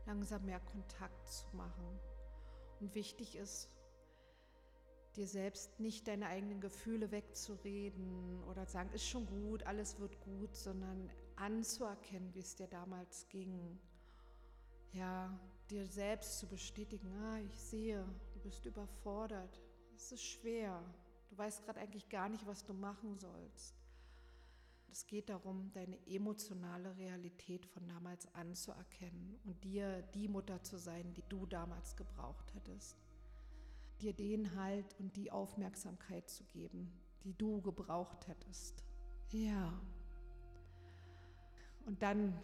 langsam 0.05 0.45
mehr 0.45 0.59
Kontakt 0.59 1.27
zu 1.27 1.45
machen. 1.55 1.99
Und 2.79 2.95
wichtig 2.95 3.35
ist, 3.35 3.69
dir 5.15 5.27
selbst 5.27 5.79
nicht 5.79 6.07
deine 6.07 6.27
eigenen 6.27 6.59
Gefühle 6.59 7.11
wegzureden 7.11 8.43
oder 8.45 8.65
sagen, 8.65 8.89
ist 8.93 9.07
schon 9.07 9.27
gut, 9.27 9.63
alles 9.63 9.99
wird 9.99 10.19
gut, 10.21 10.55
sondern 10.55 11.09
anzuerkennen, 11.35 12.33
wie 12.33 12.39
es 12.39 12.55
dir 12.55 12.67
damals 12.67 13.27
ging. 13.29 13.79
Ja, 14.91 15.39
dir 15.73 15.87
selbst 15.87 16.37
zu 16.37 16.45
bestätigen, 16.45 17.11
ah, 17.23 17.39
ich 17.39 17.59
sehe, 17.59 18.05
du 18.33 18.39
bist 18.41 18.63
überfordert, 18.65 19.59
es 19.95 20.11
ist 20.11 20.23
schwer, 20.23 20.83
du 21.29 21.37
weißt 21.37 21.63
gerade 21.63 21.79
eigentlich 21.79 22.09
gar 22.09 22.29
nicht, 22.29 22.45
was 22.45 22.63
du 22.63 22.73
machen 22.73 23.17
sollst. 23.17 23.75
Es 24.91 25.07
geht 25.07 25.29
darum, 25.29 25.71
deine 25.73 25.97
emotionale 26.05 26.95
Realität 26.97 27.65
von 27.65 27.87
damals 27.87 28.31
anzuerkennen 28.35 29.39
und 29.45 29.63
dir 29.63 30.03
die 30.13 30.27
Mutter 30.27 30.61
zu 30.61 30.77
sein, 30.77 31.11
die 31.15 31.23
du 31.27 31.47
damals 31.47 31.95
gebraucht 31.95 32.53
hättest. 32.53 32.95
Dir 34.01 34.13
den 34.13 34.55
Halt 34.55 34.93
und 34.99 35.15
die 35.15 35.31
Aufmerksamkeit 35.31 36.29
zu 36.29 36.43
geben, 36.43 36.91
die 37.23 37.33
du 37.33 37.63
gebraucht 37.63 38.27
hättest. 38.27 38.83
Ja. 39.31 39.73
Und 41.87 42.03
dann 42.03 42.39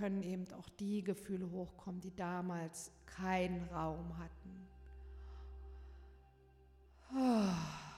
können 0.00 0.22
eben 0.22 0.46
auch 0.54 0.68
die 0.80 1.04
Gefühle 1.04 1.50
hochkommen, 1.50 2.00
die 2.00 2.16
damals 2.16 2.90
keinen 3.04 3.62
Raum 3.68 4.16
hatten. 4.18 4.66
Oh. 7.14 7.89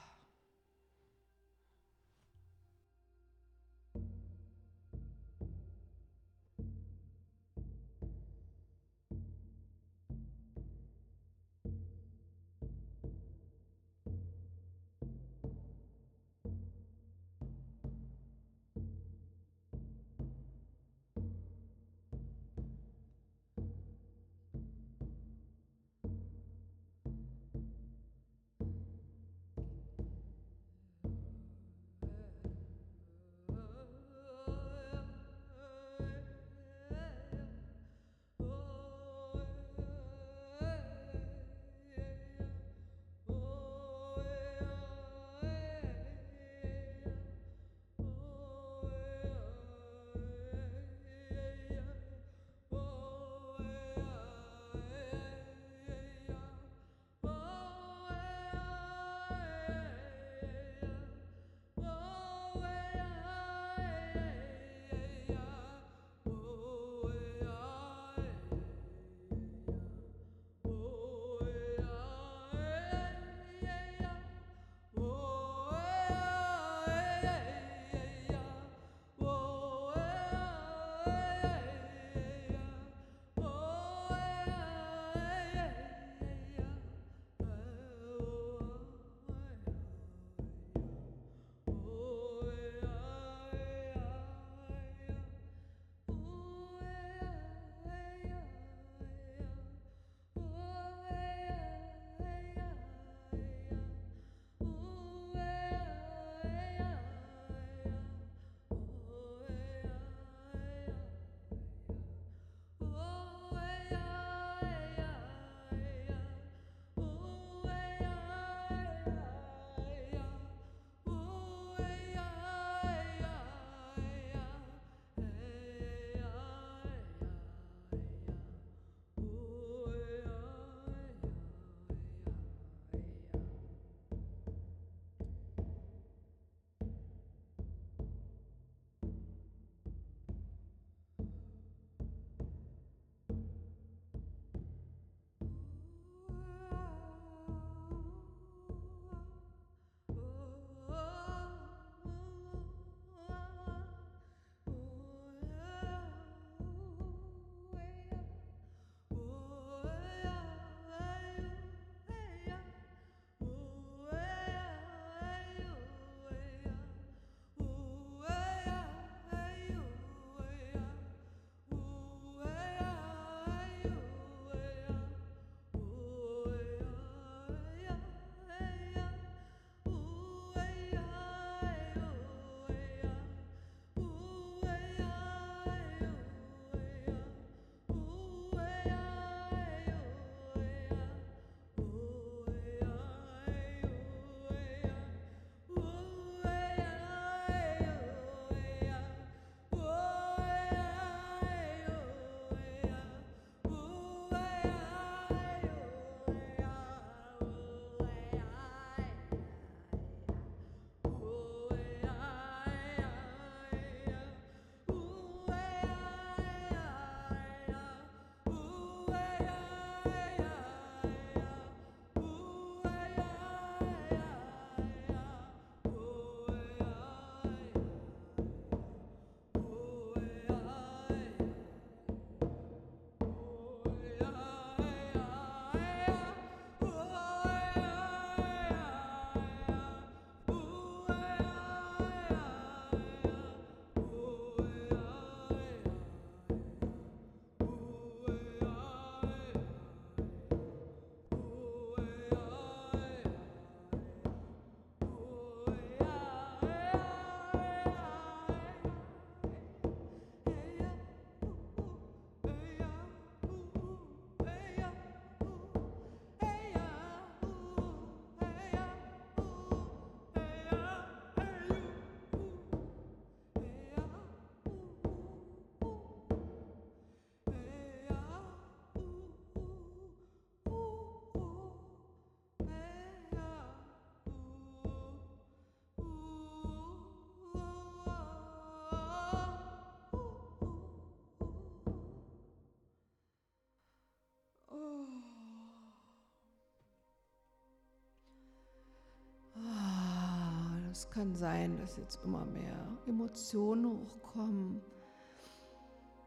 Es 301.03 301.11
kann 301.11 301.35
sein, 301.35 301.79
dass 301.79 301.97
jetzt 301.97 302.23
immer 302.23 302.45
mehr 302.45 302.87
Emotionen 303.09 304.07
hochkommen. 304.07 304.81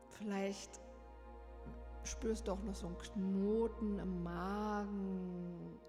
Vielleicht 0.10 0.82
spürst 2.04 2.48
du 2.48 2.52
auch 2.52 2.64
noch 2.64 2.76
so 2.76 2.88
einen 2.88 2.98
Knoten 2.98 4.00
im 4.00 4.24
Magen 4.24 5.80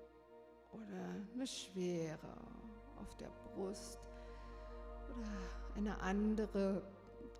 oder 0.73 1.25
eine 1.35 1.47
Schwere 1.49 2.37
auf 3.01 3.13
der 3.17 3.31
Brust 3.43 3.99
oder 5.11 5.27
eine 5.75 6.01
andere 6.01 6.83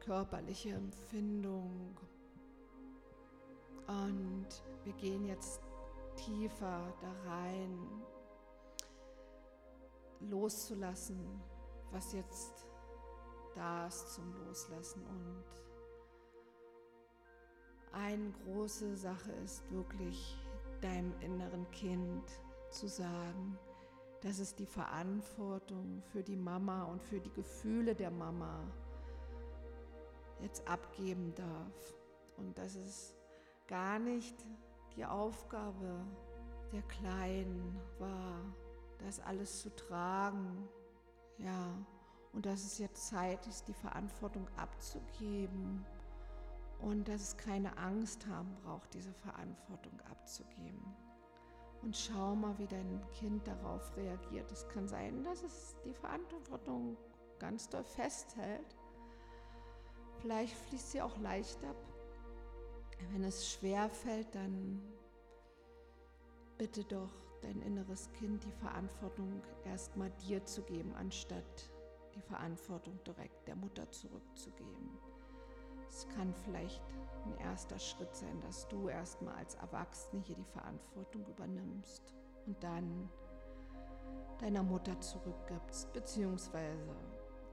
körperliche 0.05 0.71
Empfindung. 0.71 1.97
Und 3.87 4.49
wir 4.83 4.93
gehen 4.95 5.25
jetzt 5.27 5.61
tiefer 6.17 6.93
da 7.01 7.31
rein, 7.31 7.79
loszulassen, 10.21 11.41
was 11.91 12.13
jetzt 12.13 12.67
da 13.55 13.87
ist 13.87 14.15
zum 14.15 14.35
Loslassen. 14.45 15.03
Und 15.07 15.45
eine 17.93 18.31
große 18.45 18.97
Sache 18.97 19.33
ist 19.45 19.69
wirklich 19.71 20.39
deinem 20.81 21.13
inneren 21.21 21.71
Kind 21.71 22.31
zu 22.71 22.89
sagen, 22.89 23.59
dass 24.21 24.39
es 24.39 24.55
die 24.55 24.67
Verantwortung 24.67 26.03
für 26.13 26.23
die 26.23 26.37
Mama 26.37 26.85
und 26.85 27.03
für 27.03 27.21
die 27.21 27.33
Gefühle 27.33 27.95
der 27.95 28.11
Mama 28.11 28.61
jetzt 30.41 30.67
abgeben 30.69 31.35
darf. 31.35 31.95
Und 32.37 32.59
dass 32.59 32.75
es 32.75 33.15
gar 33.67 33.99
nicht 33.99 34.37
die 34.97 35.05
Aufgabe 35.05 36.05
der 36.73 36.83
Kleinen 36.83 37.81
war, 37.99 38.41
das 38.99 39.21
alles 39.21 39.61
zu 39.63 39.75
tragen. 39.75 40.69
Ja, 41.39 41.75
und 42.33 42.47
dass 42.47 42.65
es 42.65 42.79
jetzt 42.79 43.09
Zeit 43.09 43.47
ist, 43.47 43.69
die 43.69 43.75
Verantwortung 43.75 44.47
abzugeben 44.57 45.85
und 46.81 47.09
dass 47.09 47.23
es 47.23 47.37
keine 47.37 47.77
Angst 47.79 48.27
haben 48.27 48.55
braucht, 48.63 48.93
diese 48.95 49.13
Verantwortung 49.13 50.01
abzugeben. 50.11 50.95
Und 51.83 51.97
schau 51.97 52.35
mal, 52.35 52.59
wie 52.59 52.67
dein 52.67 53.03
Kind 53.13 53.47
darauf 53.47 53.97
reagiert. 53.97 54.51
Es 54.51 54.69
kann 54.69 54.89
sein, 54.89 55.23
dass 55.25 55.43
es 55.43 55.77
die 55.85 55.95
Verantwortung 55.95 56.97
ganz 57.39 57.69
doll 57.69 57.85
festhält. 57.85 58.77
Vielleicht 60.21 60.55
fließt 60.55 60.93
sie 60.93 61.03
auch 61.03 61.17
leicht 61.19 61.63
ab. 61.65 61.77
Wenn 63.13 63.25
es 63.25 63.51
schwer 63.51 63.89
fällt, 63.89 64.35
dann 64.35 64.83
bitte 66.59 66.83
doch 66.85 67.26
dein 67.43 67.61
inneres 67.63 68.11
Kind 68.13 68.45
die 68.45 68.53
Verantwortung 68.53 69.43
erstmal 69.65 70.11
dir 70.27 70.45
zu 70.45 70.63
geben, 70.63 70.95
anstatt 70.95 71.71
die 72.15 72.23
Verantwortung 72.23 72.99
direkt 73.05 73.47
der 73.47 73.57
Mutter 73.57 73.91
zurückzugeben. 73.91 74.99
Es 75.89 76.09
kann 76.09 76.35
vielleicht 76.45 76.83
ein 77.25 77.37
erster 77.39 77.79
Schritt 77.79 78.15
sein, 78.15 78.41
dass 78.41 78.67
du 78.69 78.89
erstmal 78.89 79.35
als 79.37 79.55
Erwachsene 79.55 80.23
hier 80.23 80.37
die 80.37 80.45
Verantwortung 80.45 81.27
übernimmst 81.27 82.15
und 82.47 82.63
dann 82.63 83.09
deiner 84.39 84.63
Mutter 84.63 84.99
zurückgibst, 85.01 85.93
beziehungsweise 85.93 86.95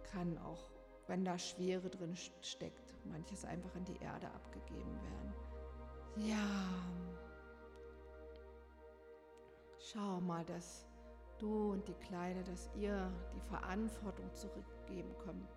kann 0.04 0.38
auch, 0.40 0.70
wenn 1.08 1.24
da 1.24 1.38
Schwere 1.38 1.90
drin 1.90 2.16
steckt, 2.42 2.94
manches 3.06 3.46
einfach 3.46 3.76
in 3.76 3.86
die 3.86 3.98
Erde 3.98 4.28
abgegeben 4.28 5.00
werden. 5.02 5.34
Ja, 6.16 7.13
schau 9.92 10.22
mal, 10.22 10.46
dass 10.46 10.86
du 11.40 11.72
und 11.72 11.88
die 11.88 11.94
Kleine, 11.96 12.44
dass 12.44 12.70
ihr 12.76 13.12
die 13.36 13.42
Verantwortung 13.42 14.34
zurückgeben 14.34 15.14
könnt. 15.24 15.50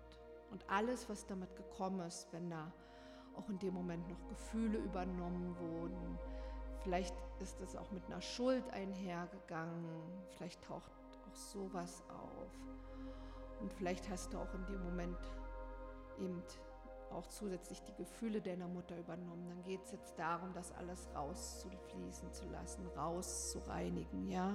Und 0.51 0.69
alles, 0.69 1.07
was 1.09 1.25
damit 1.25 1.55
gekommen 1.55 2.01
ist, 2.01 2.31
wenn 2.31 2.49
da 2.49 2.71
auch 3.35 3.49
in 3.49 3.59
dem 3.59 3.73
Moment 3.73 4.07
noch 4.09 4.27
Gefühle 4.27 4.79
übernommen 4.79 5.55
wurden, 5.59 6.17
vielleicht 6.83 7.15
ist 7.39 7.59
es 7.61 7.75
auch 7.75 7.91
mit 7.91 8.05
einer 8.05 8.21
Schuld 8.21 8.67
einhergegangen, 8.71 9.85
vielleicht 10.29 10.63
taucht 10.63 10.91
auch 11.29 11.35
sowas 11.35 12.03
auf. 12.09 12.51
Und 13.61 13.73
vielleicht 13.73 14.09
hast 14.09 14.33
du 14.33 14.37
auch 14.37 14.53
in 14.53 14.65
dem 14.65 14.83
Moment 14.83 15.17
eben 16.19 16.41
auch 17.17 17.27
zusätzlich 17.27 17.81
die 17.81 17.95
Gefühle 17.95 18.41
deiner 18.41 18.67
Mutter 18.67 18.97
übernommen. 18.97 19.47
Dann 19.49 19.63
geht 19.63 19.83
es 19.83 19.91
jetzt 19.91 20.17
darum, 20.17 20.53
das 20.53 20.71
alles 20.73 21.09
rauszufließen 21.15 22.31
zu 22.31 22.45
lassen, 22.49 22.85
rauszureinigen, 22.95 24.27
ja? 24.29 24.53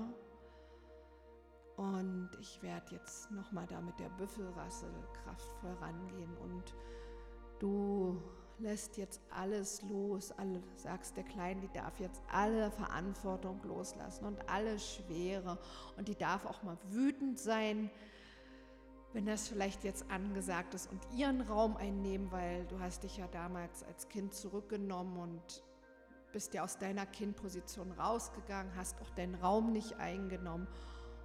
Und 1.76 2.30
ich 2.40 2.62
werde 2.62 2.94
jetzt 2.94 3.30
nochmal 3.30 3.66
da 3.66 3.80
mit 3.80 3.98
der 3.98 4.10
Büffelrassel 4.10 4.90
kraftvoll 5.24 5.72
rangehen 5.80 6.36
und 6.38 6.74
du 7.58 8.22
lässt 8.58 8.96
jetzt 8.96 9.20
alles 9.30 9.82
los, 9.82 10.30
alle, 10.32 10.62
sagst 10.76 11.16
der 11.16 11.24
Kleinen, 11.24 11.62
die 11.62 11.72
darf 11.72 11.98
jetzt 11.98 12.22
alle 12.30 12.70
Verantwortung 12.70 13.60
loslassen 13.64 14.26
und 14.26 14.48
alle 14.48 14.78
Schwere 14.78 15.58
und 15.96 16.08
die 16.08 16.14
darf 16.14 16.46
auch 16.46 16.62
mal 16.62 16.78
wütend 16.90 17.38
sein, 17.38 17.90
wenn 19.12 19.26
das 19.26 19.48
vielleicht 19.48 19.84
jetzt 19.84 20.10
angesagt 20.10 20.74
ist 20.74 20.90
und 20.90 21.00
ihren 21.14 21.42
Raum 21.42 21.76
einnehmen, 21.76 22.30
weil 22.32 22.64
du 22.66 22.80
hast 22.80 23.02
dich 23.04 23.18
ja 23.18 23.28
damals 23.28 23.84
als 23.84 24.08
Kind 24.08 24.34
zurückgenommen 24.34 25.18
und 25.18 25.62
bist 26.32 26.54
ja 26.54 26.64
aus 26.64 26.78
deiner 26.78 27.04
Kindposition 27.04 27.92
rausgegangen, 27.92 28.74
hast 28.74 29.00
auch 29.02 29.10
deinen 29.10 29.34
Raum 29.34 29.72
nicht 29.72 29.96
eingenommen 29.96 30.66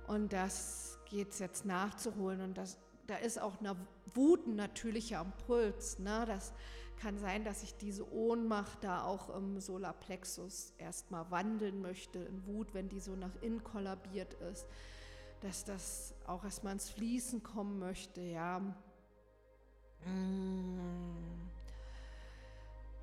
und 0.07 0.33
das 0.33 0.99
geht 1.09 1.31
es 1.31 1.39
jetzt 1.39 1.65
nachzuholen 1.65 2.41
und 2.41 2.57
das, 2.57 2.77
da 3.07 3.15
ist 3.15 3.41
auch 3.41 3.59
eine 3.59 3.75
Wut 4.13 4.47
ein 4.47 4.55
natürlicher 4.55 5.21
Impuls. 5.21 5.99
Ne? 5.99 6.25
Das 6.27 6.53
kann 6.97 7.17
sein, 7.19 7.45
dass 7.45 7.61
sich 7.61 7.75
diese 7.77 8.11
Ohnmacht 8.11 8.83
da 8.83 9.03
auch 9.03 9.29
im 9.29 9.59
Solarplexus 9.61 10.73
erstmal 10.77 11.29
wandeln 11.31 11.81
möchte 11.81 12.19
in 12.19 12.45
Wut, 12.47 12.73
wenn 12.73 12.89
die 12.89 12.99
so 12.99 13.15
nach 13.15 13.35
innen 13.41 13.63
kollabiert 13.63 14.33
ist 14.33 14.67
dass 15.41 15.63
das 15.63 16.13
auch 16.25 16.43
erstmal 16.43 16.73
ins 16.73 16.89
Fließen 16.89 17.43
kommen 17.43 17.79
möchte, 17.79 18.21
ja. 18.21 18.59
Mm. 20.05 21.17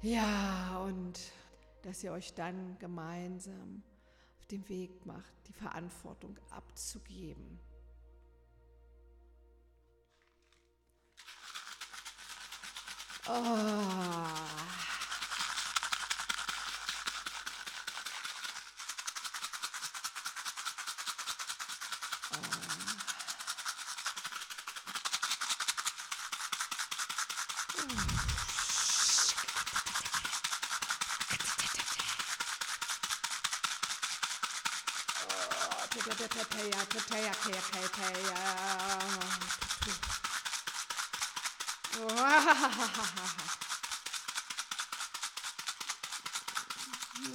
Ja, 0.03 0.83
und 0.85 1.19
dass 1.83 2.03
ihr 2.05 2.13
euch 2.13 2.35
dann 2.35 2.79
gemeinsam 2.79 3.83
auf 4.39 4.47
den 4.47 4.69
Weg 4.69 5.07
macht, 5.07 5.33
die 5.47 5.53
Verantwortung 5.53 6.39
abzugeben. 6.51 7.59
Oh. 13.27 14.94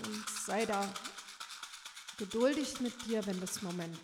Und 0.06 0.30
sei 0.46 0.66
da 0.66 0.88
geduldig 2.18 2.80
mit 2.80 3.06
dir, 3.06 3.26
wenn 3.26 3.40
das 3.42 3.62
Moment 3.62 4.00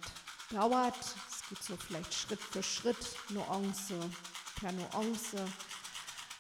dauert. 0.49 0.97
Es 1.29 1.47
geht 1.49 1.63
so 1.63 1.77
vielleicht 1.77 2.13
Schritt 2.13 2.41
für 2.41 2.63
Schritt, 2.63 3.15
Nuance 3.29 3.97
per 4.55 4.73
Nuance. 4.73 5.37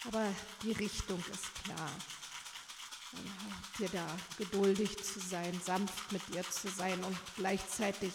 Aber 0.07 0.27
die 0.61 0.73
Richtung 0.73 1.23
ist 1.31 1.63
klar. 1.63 1.89
Dir 3.77 3.89
da 3.89 4.05
geduldig 4.37 5.01
zu 5.03 5.21
sein, 5.21 5.61
sanft 5.63 6.11
mit 6.11 6.21
dir 6.33 6.43
zu 6.49 6.69
sein 6.69 7.01
und 7.03 7.17
gleichzeitig 7.37 8.11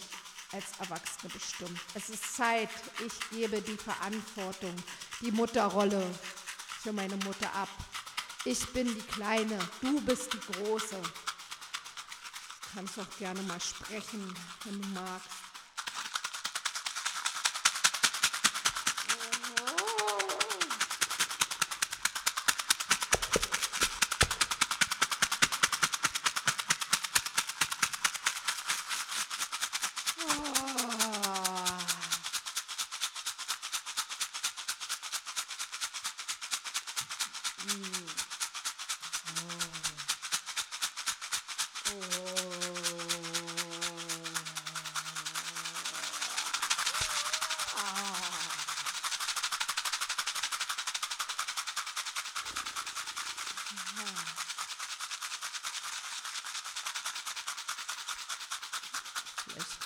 als 0.52 0.64
Erwachsene 0.78 1.32
bestimmt. 1.32 1.80
Es 1.94 2.08
ist 2.08 2.36
Zeit, 2.36 2.70
ich 3.04 3.30
gebe 3.30 3.60
die 3.60 3.76
Verantwortung, 3.76 4.74
die 5.20 5.32
Mutterrolle 5.32 6.02
für 6.82 6.92
meine 6.92 7.16
Mutter 7.16 7.52
ab. 7.54 7.68
Ich 8.44 8.66
bin 8.72 8.86
die 8.86 9.02
Kleine, 9.02 9.58
du 9.80 10.00
bist 10.00 10.32
die 10.32 10.52
Große. 10.52 10.96
Du 11.00 12.68
kannst 12.74 12.98
auch 12.98 13.18
gerne 13.18 13.42
mal 13.42 13.60
sprechen, 13.60 14.34
wenn 14.64 14.80
du 14.80 14.88
magst. 14.88 15.49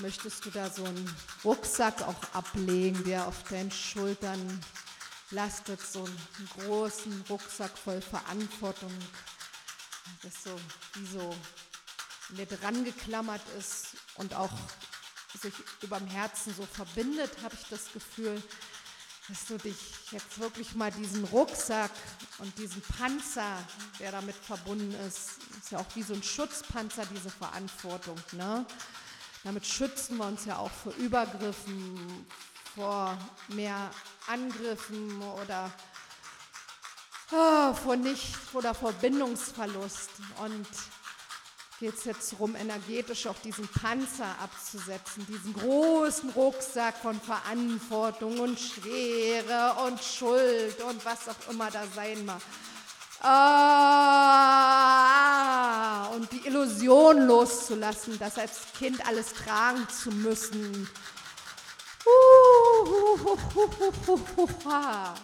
Möchtest 0.05 0.45
du 0.45 0.51
da 0.51 0.69
so 0.69 0.85
einen 0.85 1.17
Rucksack 1.47 2.03
auch 2.03 2.35
ablegen, 2.35 3.03
der 3.05 3.27
auf 3.27 3.43
deinen 3.45 3.71
Schultern 3.71 4.63
lastet, 5.31 5.81
so 5.81 6.05
einen 6.05 6.49
großen 6.59 7.25
Rucksack 7.31 7.71
voll 7.79 8.03
Verantwortung, 8.03 8.93
das 10.23 10.45
so 10.45 10.61
wie 10.97 11.07
so 11.07 11.35
mir 12.37 12.45
dran 12.45 12.85
geklammert 12.85 13.41
ist 13.59 13.97
und 14.17 14.35
auch 14.35 14.53
sich 15.41 15.55
überm 15.81 16.07
Herzen 16.07 16.55
so 16.55 16.67
verbindet, 16.67 17.31
habe 17.43 17.55
ich 17.55 17.67
das 17.71 17.91
Gefühl, 17.95 18.43
dass 19.31 19.47
du 19.47 19.57
dich 19.57 19.77
jetzt 20.11 20.39
wirklich 20.39 20.75
mal 20.75 20.93
diesen 20.93 21.25
Rucksack 21.25 21.93
und 22.41 22.59
diesen 22.59 22.83
Panzer, 22.83 23.57
der 24.01 24.13
damit 24.13 24.37
verbunden 24.37 24.95
ist, 25.09 25.39
ist 25.59 25.71
ja 25.71 25.79
auch 25.79 25.97
wie 25.97 26.03
so 26.03 26.13
ein 26.13 26.23
Schutzpanzer, 26.23 27.07
diese 27.07 27.31
Verantwortung. 27.31 28.23
Ne? 28.33 28.67
Damit 29.45 29.67
schützen 29.67 30.17
wir 30.17 30.25
uns 30.25 30.47
ja 30.47 30.57
auch 30.57 30.71
vor 30.71 30.95
Übergriffen, 30.95 32.27
vor 32.75 33.19
mehr 33.49 33.91
Angriffen 34.27 35.21
oder 35.43 35.71
oh, 37.31 37.75
vor 37.75 37.97
nicht 37.97 38.35
oder 38.55 38.75
vor 38.75 38.93
Bindungsverlust. 38.93 40.09
Und 40.43 40.67
geht 41.79 41.95
es 41.95 42.05
jetzt 42.05 42.33
darum, 42.33 42.57
energetisch 42.57 43.27
auch 43.27 43.37
diesen 43.45 43.69
Panzer 43.69 44.35
abzusetzen, 44.43 45.27
diesen 45.27 45.53
großen 45.53 46.31
Rucksack 46.31 46.97
von 46.97 47.21
Verantwortung 47.21 48.41
und 48.41 48.59
Schwere 48.59 49.75
und 49.87 50.03
Schuld 50.03 50.81
und 50.81 51.05
was 51.05 51.29
auch 51.29 51.51
immer 51.51 51.71
da 51.71 51.83
sein 51.95 52.25
mag. 52.25 52.41
Ah, 53.21 55.24
und 56.15 56.31
die 56.33 56.47
Illusion 56.47 57.27
loszulassen, 57.27 58.19
das 58.19 58.39
als 58.39 58.61
Kind 58.79 59.07
alles 59.07 59.33
tragen 59.33 59.87
zu 59.89 60.11
müssen. 60.11 60.89
Uh, 62.07 62.89
uh, 62.89 63.19
uh, 63.25 63.39
uh, 63.57 63.71
uh, 63.79 63.93
uh, 64.09 64.19
uh, 64.37 64.49
uh. 64.67 65.15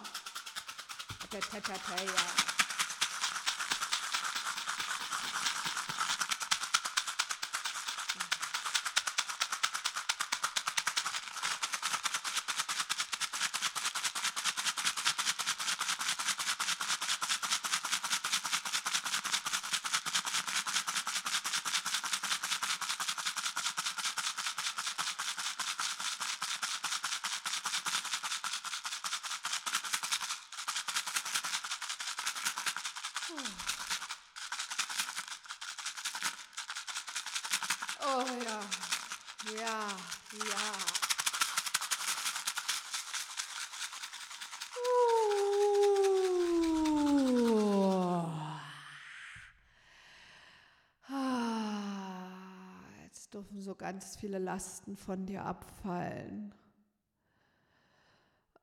Ganz 54.01 54.17
viele 54.17 54.39
Lasten 54.39 54.97
von 54.97 55.27
dir 55.27 55.45
abfallen. 55.45 56.55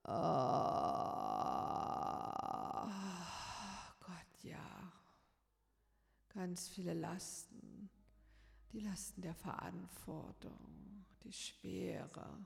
Oh 0.04 0.10
Gott, 4.00 4.42
ja. 4.42 4.92
Ganz 6.30 6.70
viele 6.70 6.96
Lasten 6.96 7.88
die 8.72 8.80
Lasten 8.80 9.22
der 9.22 9.36
Verantwortung, 9.36 11.06
die 11.24 11.34
Schwere. 11.34 12.44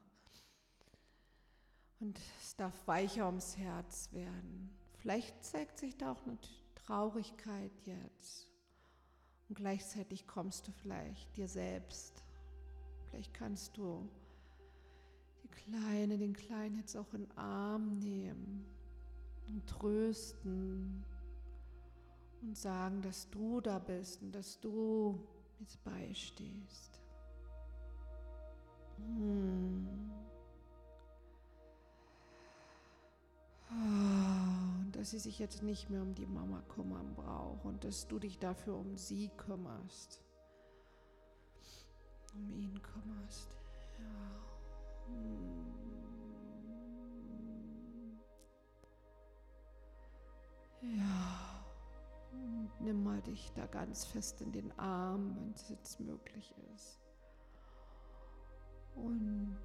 Und 2.01 2.19
es 2.41 2.57
darf 2.57 2.87
weicher 2.87 3.27
ums 3.27 3.55
Herz 3.55 4.11
werden. 4.11 4.77
Vielleicht 4.97 5.45
zeigt 5.45 5.79
sich 5.79 5.97
da 5.97 6.11
auch 6.11 6.23
eine 6.23 6.37
Traurigkeit 6.75 7.71
jetzt. 7.85 8.49
Und 9.47 9.55
gleichzeitig 9.55 10.27
kommst 10.27 10.67
du 10.67 10.73
vielleicht 10.73 11.37
dir 11.37 11.47
selbst. 11.47 12.20
Vielleicht 13.11 13.33
kannst 13.33 13.77
du 13.77 14.07
die 15.43 15.49
Kleine, 15.49 16.17
den 16.17 16.33
Kleinen 16.33 16.77
jetzt 16.77 16.95
auch 16.95 17.13
in 17.13 17.25
den 17.25 17.37
Arm 17.37 17.99
nehmen 17.99 18.65
und 19.49 19.67
trösten 19.67 21.03
und 22.41 22.57
sagen, 22.57 23.01
dass 23.01 23.29
du 23.29 23.59
da 23.59 23.79
bist 23.79 24.21
und 24.21 24.31
dass 24.33 24.59
du 24.61 25.19
jetzt 25.59 25.83
beistehst. 25.83 27.01
Hm. 28.97 29.87
Und 33.69 34.91
dass 34.93 35.11
sie 35.11 35.19
sich 35.19 35.37
jetzt 35.37 35.63
nicht 35.63 35.89
mehr 35.89 36.01
um 36.01 36.15
die 36.15 36.25
Mama 36.25 36.61
kümmern 36.69 37.13
braucht 37.13 37.65
und 37.65 37.83
dass 37.83 38.07
du 38.07 38.19
dich 38.19 38.39
dafür 38.39 38.77
um 38.77 38.97
sie 38.97 39.29
kümmerst. 39.37 40.21
Um 42.33 42.53
ihn 42.53 42.81
kümmerst. 42.81 43.55
Ja. 43.99 44.51
Ja. 50.81 51.65
Nimm 52.79 53.03
mal 53.03 53.21
dich 53.21 53.51
da 53.53 53.65
ganz 53.67 54.05
fest 54.05 54.41
in 54.41 54.51
den 54.51 54.71
Arm, 54.79 55.35
wenn 55.35 55.51
es 55.51 55.69
jetzt 55.69 55.99
möglich 55.99 56.55
ist. 56.73 56.99
Und 58.95 59.59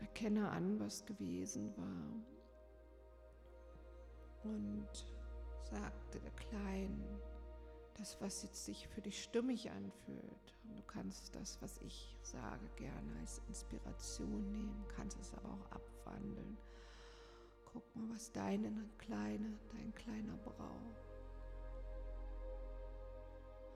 erkenne 0.00 0.48
an, 0.50 0.78
was 0.80 1.04
gewesen 1.04 1.76
war. 1.76 2.14
Und 4.44 4.88
sagte 5.62 6.20
der 6.20 6.30
Kleinen, 6.32 7.20
das, 7.98 8.20
was 8.20 8.42
jetzt 8.42 8.64
sich 8.64 8.88
für 8.88 9.00
dich 9.00 9.22
stimmig 9.22 9.70
anfühlt. 9.70 10.54
Und 10.64 10.76
du 10.76 10.82
kannst 10.86 11.34
das, 11.34 11.60
was 11.60 11.78
ich 11.78 12.16
sage, 12.22 12.68
gerne 12.76 13.18
als 13.20 13.40
Inspiration 13.48 14.50
nehmen, 14.50 14.84
kannst 14.96 15.18
es 15.20 15.32
aber 15.34 15.48
auch 15.50 15.70
abwandeln. 15.70 16.56
Guck 17.64 17.96
mal, 17.96 18.08
was 18.14 18.30
deine 18.32 18.72
Kleine, 18.98 19.58
dein 19.72 19.94
Kleiner 19.94 20.36
braucht. 20.36 21.04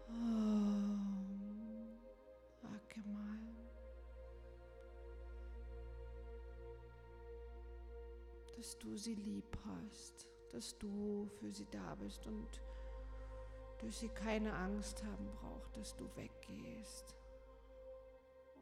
Oh, 0.09 0.99
sag 2.63 2.97
mal. 3.07 3.39
Dass 8.57 8.79
du 8.79 8.97
sie 8.97 9.15
lieb 9.15 9.57
hast, 9.67 10.29
dass 10.51 10.77
du 10.79 11.29
für 11.39 11.53
sie 11.53 11.67
da 11.71 11.95
bist 11.97 12.27
und 12.27 12.61
dass 13.81 14.01
sie 14.01 14.09
keine 14.09 14.53
Angst 14.55 15.03
haben 15.05 15.31
braucht, 15.41 15.77
dass 15.77 15.97
du 15.97 16.05
weggehst 16.17 17.15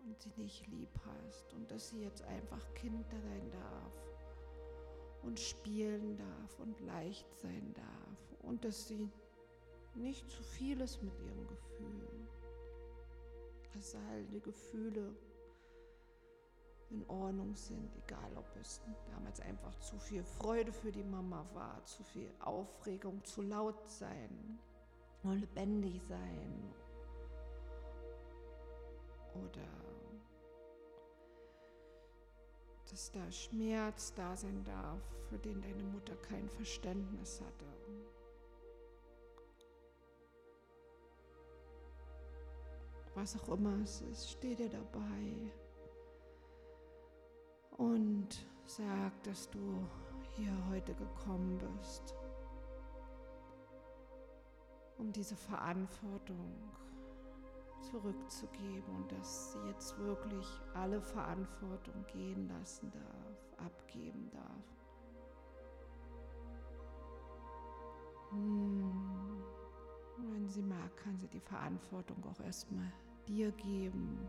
und 0.05 0.20
sie 0.20 0.33
nicht 0.37 0.66
lieb 0.68 0.90
hast 1.05 1.52
und 1.55 1.70
dass 1.70 1.88
sie 1.88 2.02
jetzt 2.02 2.22
einfach 2.22 2.74
Kind 2.74 3.11
sein 3.11 3.50
darf 3.50 3.92
und 5.22 5.40
spielen 5.40 6.16
darf 6.16 6.59
und 6.61 6.79
leicht 6.81 7.26
sein 7.37 7.74
darf 7.74 8.42
und 8.42 8.64
dass 8.64 8.87
sie 8.87 9.11
nicht 9.94 10.31
zu 10.31 10.42
viel 10.42 10.81
ist 10.81 11.02
mit 11.02 11.18
ihren 11.18 11.46
Gefühlen. 11.46 12.29
Dass 13.72 13.94
all 13.94 14.24
die 14.26 14.40
Gefühle 14.40 15.14
in 16.90 17.04
Ordnung 17.08 17.54
sind, 17.56 17.90
egal 17.96 18.37
ob 18.37 18.46
es 18.60 18.81
damals 19.10 19.40
einfach 19.40 19.77
zu 19.81 19.98
viel 19.98 20.23
Freude 20.23 20.73
für 20.73 20.92
die 20.92 21.02
Mama 21.02 21.44
war, 21.52 21.85
zu 21.85 22.04
viel 22.04 22.33
Aufregung, 22.40 23.25
zu 23.25 23.42
laut 23.42 23.90
sein, 23.90 24.58
nur 25.27 25.35
lebendig 25.35 26.00
sein 26.08 26.72
oder 29.35 29.66
dass 32.88 33.10
da 33.10 33.31
Schmerz 33.33 34.14
da 34.14 34.37
sein 34.37 34.62
darf, 34.64 35.02
für 35.29 35.38
den 35.38 35.60
deine 35.60 35.83
Mutter 35.83 36.14
kein 36.16 36.48
Verständnis 36.48 37.40
hatte. 37.40 37.66
Was 43.16 43.37
auch 43.40 43.48
immer 43.48 43.83
es 43.83 44.02
ist, 44.02 44.31
steh 44.31 44.54
dir 44.54 44.68
dabei 44.68 45.50
und 47.79 48.46
sag, 48.66 49.20
dass 49.24 49.50
du 49.50 49.85
hier 50.37 50.52
heute 50.70 50.94
gekommen 50.94 51.58
bist 51.58 52.14
um 54.99 55.13
diese 55.13 55.37
Verantwortung 55.37 56.55
zurückzugeben 57.90 58.94
und 58.97 59.13
dass 59.13 59.53
sie 59.53 59.59
jetzt 59.69 59.97
wirklich 59.99 60.47
alle 60.75 61.01
Verantwortung 61.01 62.05
gehen 62.13 62.49
lassen 62.49 62.90
darf, 62.90 63.67
abgeben 63.67 64.31
darf. 64.33 64.77
Hm. 68.31 69.42
Wenn 70.19 70.49
sie 70.49 70.63
mag, 70.63 70.97
kann 70.97 71.19
sie 71.19 71.29
die 71.29 71.40
Verantwortung 71.40 72.25
auch 72.25 72.40
erstmal 72.40 72.90
dir 73.29 73.53
geben 73.53 74.29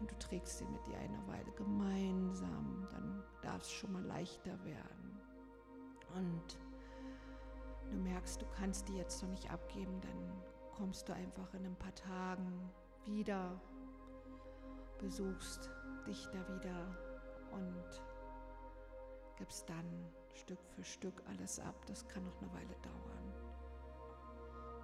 und 0.00 0.10
du 0.10 0.18
trägst 0.18 0.58
sie 0.58 0.64
mit 0.66 0.86
ihr 0.88 0.98
eine 0.98 1.26
Weile 1.28 1.50
gemeinsam, 1.52 2.86
dann 2.90 3.22
darf 3.42 3.62
es 3.62 3.70
schon 3.70 3.92
mal 3.92 4.02
leichter 4.04 4.62
werden. 4.64 5.20
Und 6.14 6.58
du 7.90 7.96
merkst, 7.96 8.40
du 8.40 8.46
kannst 8.46 8.88
die 8.88 8.96
jetzt 8.96 9.22
noch 9.22 9.30
nicht 9.30 9.50
abgeben, 9.50 10.00
dann 10.00 10.42
kommst 10.76 11.08
du 11.08 11.14
einfach 11.14 11.52
in 11.54 11.66
ein 11.66 11.76
paar 11.76 11.94
Tagen 11.94 12.70
wieder, 13.04 13.60
besuchst 14.98 15.70
dich 16.06 16.26
da 16.26 16.38
wieder 16.54 16.96
und 17.52 18.02
gibst 19.36 19.68
dann 19.68 19.84
Stück 20.34 20.62
für 20.74 20.84
Stück 20.84 21.22
alles 21.28 21.58
ab. 21.58 21.74
Das 21.86 22.06
kann 22.08 22.24
noch 22.24 22.40
eine 22.40 22.52
Weile 22.52 22.76
dauern. 22.82 23.34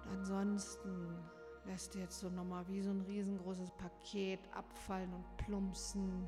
Und 0.03 0.17
ansonsten 0.17 1.17
lässt 1.65 1.93
du 1.95 1.99
jetzt 1.99 2.19
so 2.19 2.29
nochmal 2.29 2.67
wie 2.67 2.81
so 2.81 2.89
ein 2.89 3.01
riesengroßes 3.01 3.71
Paket 3.71 4.39
abfallen 4.53 5.13
und 5.13 5.37
plumpsen 5.37 6.27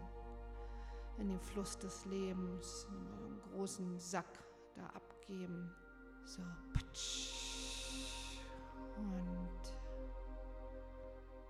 in 1.17 1.29
den 1.29 1.39
Fluss 1.39 1.77
des 1.77 2.05
Lebens, 2.05 2.87
einen 2.89 3.41
großen 3.51 3.99
Sack 3.99 4.43
da 4.75 4.85
abgeben. 4.87 5.71
So. 6.25 6.41
Und 8.97 9.61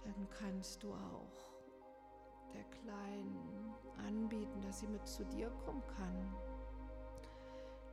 dann 0.04 0.30
kannst 0.30 0.84
du 0.84 0.94
auch 0.94 1.54
der 2.54 2.64
Kleinen 2.66 3.74
anbieten, 4.06 4.62
dass 4.62 4.80
sie 4.80 4.88
mit 4.88 5.08
zu 5.08 5.24
dir 5.26 5.50
kommen 5.66 5.84
kann. 5.98 6.36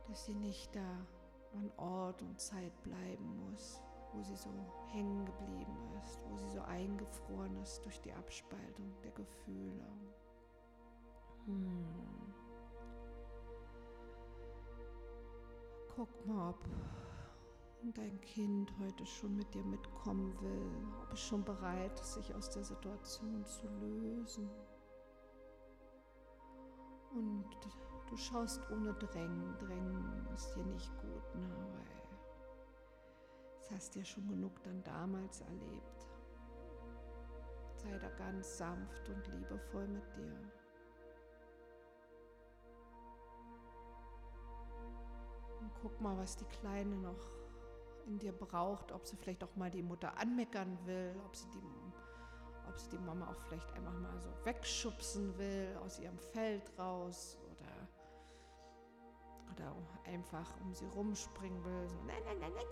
Dass 0.07 0.25
sie 0.25 0.35
nicht 0.35 0.75
da 0.75 1.05
an 1.53 1.71
Ort 1.77 2.21
und 2.21 2.39
Zeit 2.39 2.73
bleiben 2.83 3.49
muss 3.49 3.81
wo 4.13 4.21
sie 4.21 4.35
so 4.35 4.49
hängen 4.91 5.25
geblieben 5.25 5.77
ist, 5.99 6.23
wo 6.29 6.37
sie 6.37 6.49
so 6.49 6.61
eingefroren 6.61 7.61
ist 7.61 7.83
durch 7.83 7.99
die 8.01 8.13
Abspaltung 8.13 8.93
der 9.03 9.11
Gefühle. 9.11 9.87
Hm. 11.45 12.32
Guck 15.95 16.25
mal, 16.25 16.49
ob 16.49 16.65
dein 17.93 18.19
Kind 18.21 18.73
heute 18.79 19.05
schon 19.05 19.35
mit 19.35 19.53
dir 19.53 19.63
mitkommen 19.63 20.33
will, 20.41 20.87
ob 21.03 21.13
es 21.13 21.19
schon 21.19 21.43
bereit 21.43 21.99
ist, 21.99 22.15
sich 22.15 22.33
aus 22.33 22.49
der 22.49 22.63
Situation 22.63 23.45
zu 23.45 23.67
lösen. 23.67 24.49
Und 27.13 27.45
du 28.09 28.17
schaust 28.17 28.59
ohne 28.71 28.95
Drängen. 28.95 29.55
Drängen 29.59 30.27
ist 30.33 30.55
dir 30.55 30.65
nicht 30.65 30.89
gut, 30.97 31.35
ne? 31.35 31.47
weil 31.73 32.17
das 33.59 33.71
hast 33.71 33.93
du 33.93 33.99
ja 33.99 34.05
schon 34.05 34.27
genug 34.27 34.63
dann 34.63 34.83
damals 34.83 35.41
erlebt. 35.41 36.07
Sei 37.75 37.99
da 37.99 38.09
ganz 38.17 38.57
sanft 38.57 39.07
und 39.09 39.27
liebevoll 39.27 39.87
mit 39.89 40.15
dir. 40.15 40.62
Und 45.63 45.71
guck 45.81 46.01
mal, 46.01 46.17
was 46.17 46.35
die 46.35 46.45
Kleine 46.45 46.95
noch 46.97 47.31
in 48.05 48.19
dir 48.19 48.33
braucht, 48.33 48.91
ob 48.91 49.07
sie 49.07 49.15
vielleicht 49.15 49.43
auch 49.45 49.55
mal 49.55 49.71
die 49.71 49.81
Mutter 49.81 50.17
anmeckern 50.17 50.77
will, 50.83 51.15
ob 51.25 51.35
sie 51.35 51.49
die, 51.51 51.63
ob 52.67 52.77
sie 52.77 52.89
die 52.89 52.97
Mama 52.97 53.29
auch 53.29 53.41
vielleicht 53.47 53.71
einfach 53.71 53.93
mal 53.93 54.19
so 54.19 54.29
wegschubsen 54.43 55.37
will 55.37 55.77
aus 55.85 55.99
ihrem 55.99 56.19
Feld 56.19 56.69
raus 56.77 57.39
oder 57.49 57.87
oder 59.53 59.73
einfach 60.05 60.49
um 60.61 60.73
sie 60.73 60.87
rumspringen 60.87 61.63
will. 61.63 61.87
So, 61.87 61.95
nein, 62.05 62.21
nein, 62.25 62.39
nein. 62.39 62.63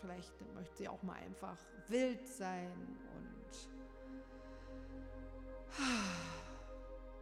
Vielleicht 0.00 0.54
möchte 0.54 0.76
sie 0.78 0.88
auch 0.88 1.02
mal 1.04 1.14
einfach 1.14 1.58
wild 1.86 2.26
sein 2.26 2.72
und 3.14 3.32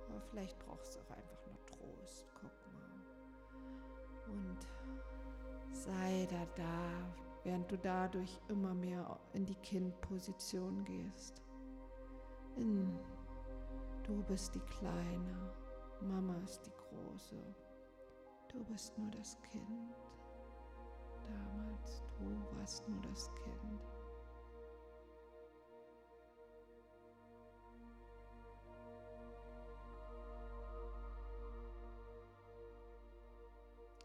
aber 0.08 0.20
vielleicht 0.30 0.58
brauchst 0.60 0.96
du 0.96 1.00
auch 1.00 1.10
einfach 1.10 1.39
Und 4.30 4.58
sei 5.72 6.26
da 6.30 6.46
da, 6.56 7.14
während 7.44 7.70
du 7.70 7.78
dadurch 7.78 8.38
immer 8.48 8.74
mehr 8.74 9.18
in 9.32 9.46
die 9.46 9.56
Kindposition 9.56 10.84
gehst. 10.84 11.42
In, 12.56 12.98
du 14.02 14.22
bist 14.24 14.54
die 14.54 14.60
Kleine, 14.60 15.52
Mama 16.00 16.36
ist 16.44 16.66
die 16.66 16.72
Große. 16.72 17.36
Du 18.48 18.64
bist 18.64 18.96
nur 18.98 19.10
das 19.12 19.38
Kind. 19.42 19.94
Damals, 21.26 22.02
du 22.18 22.58
warst 22.58 22.88
nur 22.88 23.00
das 23.02 23.30
Kind. 23.34 23.99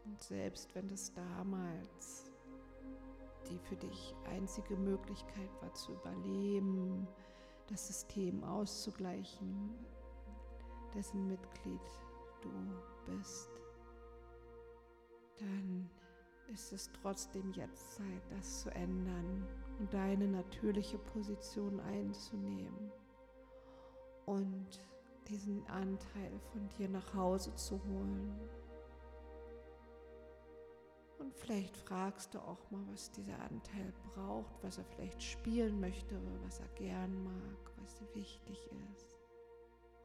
Und 0.06 0.22
selbst 0.22 0.74
wenn 0.74 0.88
das 0.88 1.12
damals 1.12 2.30
die 3.48 3.58
für 3.58 3.76
dich 3.76 4.14
einzige 4.24 4.76
Möglichkeit 4.76 5.50
war 5.60 5.72
zu 5.74 5.92
überleben, 5.92 7.06
das 7.68 7.86
System 7.86 8.42
auszugleichen, 8.44 9.74
dessen 10.94 11.26
Mitglied 11.26 11.80
du 12.42 12.50
bist, 13.06 13.50
dann 15.38 15.90
ist 16.52 16.72
es 16.72 16.90
trotzdem 17.02 17.52
jetzt 17.52 17.96
Zeit, 17.96 18.22
das 18.30 18.62
zu 18.62 18.70
ändern 18.70 19.46
und 19.78 19.92
deine 19.92 20.28
natürliche 20.28 20.98
Position 20.98 21.80
einzunehmen 21.80 22.92
und 24.26 24.80
diesen 25.28 25.66
Anteil 25.66 26.38
von 26.52 26.68
dir 26.78 26.88
nach 26.88 27.14
Hause 27.14 27.54
zu 27.56 27.80
holen. 27.84 28.32
Und 31.18 31.34
vielleicht 31.34 31.76
fragst 31.76 32.34
du 32.34 32.38
auch 32.38 32.70
mal, 32.70 32.82
was 32.92 33.10
dieser 33.10 33.38
Anteil 33.40 33.92
braucht, 34.14 34.62
was 34.62 34.78
er 34.78 34.84
vielleicht 34.84 35.22
spielen 35.22 35.80
möchte, 35.80 36.20
was 36.44 36.60
er 36.60 36.68
gern 36.74 37.24
mag, 37.24 37.72
was 37.78 38.02
wichtig 38.14 38.70
ist. 38.92 39.18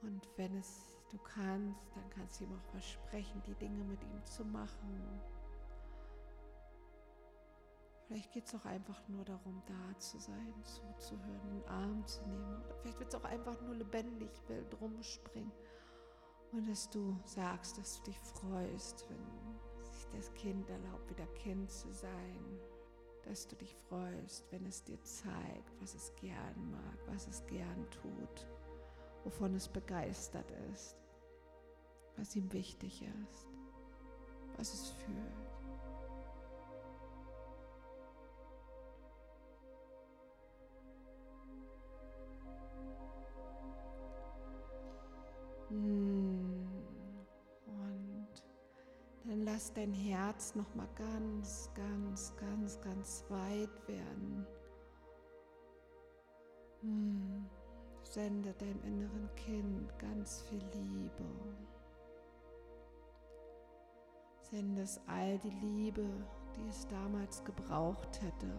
Und 0.01 0.27
wenn 0.37 0.55
es 0.55 0.97
du 1.11 1.17
kannst, 1.17 1.95
dann 1.95 2.09
kannst 2.09 2.39
du 2.39 2.45
ihm 2.45 2.53
auch 2.57 2.71
versprechen, 2.71 3.41
die 3.45 3.55
Dinge 3.55 3.83
mit 3.83 4.01
ihm 4.03 4.25
zu 4.25 4.45
machen. 4.45 5.21
Vielleicht 8.07 8.31
geht 8.31 8.45
es 8.45 8.55
auch 8.55 8.65
einfach 8.65 9.07
nur 9.07 9.23
darum, 9.23 9.61
da 9.65 9.99
zu 9.99 10.19
sein, 10.19 10.53
zuzuhören, 10.63 11.49
einen 11.49 11.63
Arm 11.65 12.07
zu 12.07 12.21
nehmen. 12.23 12.61
Oder 12.63 12.75
vielleicht 12.81 12.99
wird 12.99 13.13
es 13.13 13.19
auch 13.19 13.25
einfach 13.25 13.61
nur 13.61 13.75
lebendig 13.75 14.31
wild 14.47 14.81
rumspringen. 14.81 15.51
Und 16.51 16.67
dass 16.69 16.89
du 16.89 17.17
sagst, 17.23 17.77
dass 17.77 17.97
du 17.97 18.11
dich 18.11 18.19
freust, 18.19 19.05
wenn 19.09 19.25
das 20.15 20.33
Kind 20.33 20.69
erlaubt, 20.69 21.09
wieder 21.09 21.27
Kind 21.35 21.69
zu 21.71 21.91
sein. 21.91 22.59
Dass 23.23 23.47
du 23.47 23.55
dich 23.55 23.75
freust, 23.87 24.51
wenn 24.51 24.65
es 24.65 24.83
dir 24.83 25.01
zeigt, 25.03 25.79
was 25.79 25.93
es 25.93 26.13
gern 26.15 26.71
mag, 26.71 26.97
was 27.07 27.27
es 27.27 27.45
gern 27.45 27.87
tut 27.91 28.47
wovon 29.23 29.55
es 29.55 29.67
begeistert 29.67 30.49
ist, 30.71 30.97
was 32.17 32.35
ihm 32.35 32.51
wichtig 32.51 33.03
ist, 33.03 33.47
was 34.57 34.73
es 34.73 34.89
fühlt. 34.89 35.51
Hm. 45.69 46.50
Dann 49.31 49.45
lass 49.45 49.71
dein 49.71 49.93
Herz 49.93 50.55
noch 50.55 50.75
mal 50.75 50.89
ganz, 50.93 51.69
ganz, 51.73 52.35
ganz, 52.35 52.81
ganz 52.81 53.23
weit 53.29 53.87
werden. 53.87 54.45
Hm. 56.81 57.45
Sende 58.03 58.51
deinem 58.51 58.83
inneren 58.83 59.29
Kind 59.37 59.97
ganz 59.99 60.41
viel 60.41 60.61
Liebe. 60.73 61.23
Sende 64.41 64.81
es 64.81 64.99
all 65.07 65.39
die 65.39 65.65
Liebe, 65.65 66.09
die 66.57 66.67
es 66.67 66.85
damals 66.89 67.41
gebraucht 67.45 68.21
hätte, 68.21 68.53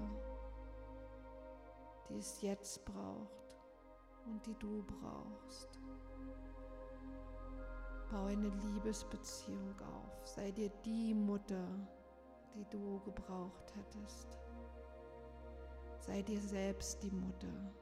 die 2.08 2.16
es 2.16 2.40
jetzt 2.40 2.82
braucht 2.86 3.44
und 4.24 4.46
die 4.46 4.54
du 4.54 4.82
brauchst. 4.84 5.68
Bau 8.12 8.26
eine 8.26 8.48
Liebesbeziehung 8.48 9.74
auf. 9.80 10.26
Sei 10.26 10.50
dir 10.50 10.68
die 10.84 11.14
Mutter, 11.14 11.66
die 12.54 12.66
du 12.70 13.00
gebraucht 13.00 13.74
hättest. 13.74 14.28
Sei 15.98 16.20
dir 16.20 16.38
selbst 16.38 17.02
die 17.02 17.10
Mutter. 17.10 17.72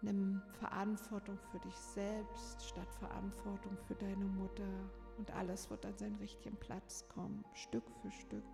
Nimm 0.00 0.40
Verantwortung 0.60 1.38
für 1.50 1.58
dich 1.58 1.74
selbst 1.74 2.62
statt 2.62 2.94
Verantwortung 3.00 3.76
für 3.88 3.96
deine 3.96 4.26
Mutter 4.26 4.68
und 5.16 5.32
alles 5.32 5.68
wird 5.68 5.84
an 5.84 5.98
seinen 5.98 6.16
richtigen 6.16 6.56
Platz 6.56 7.04
kommen, 7.08 7.44
Stück 7.54 7.90
für 8.00 8.12
Stück. 8.12 8.44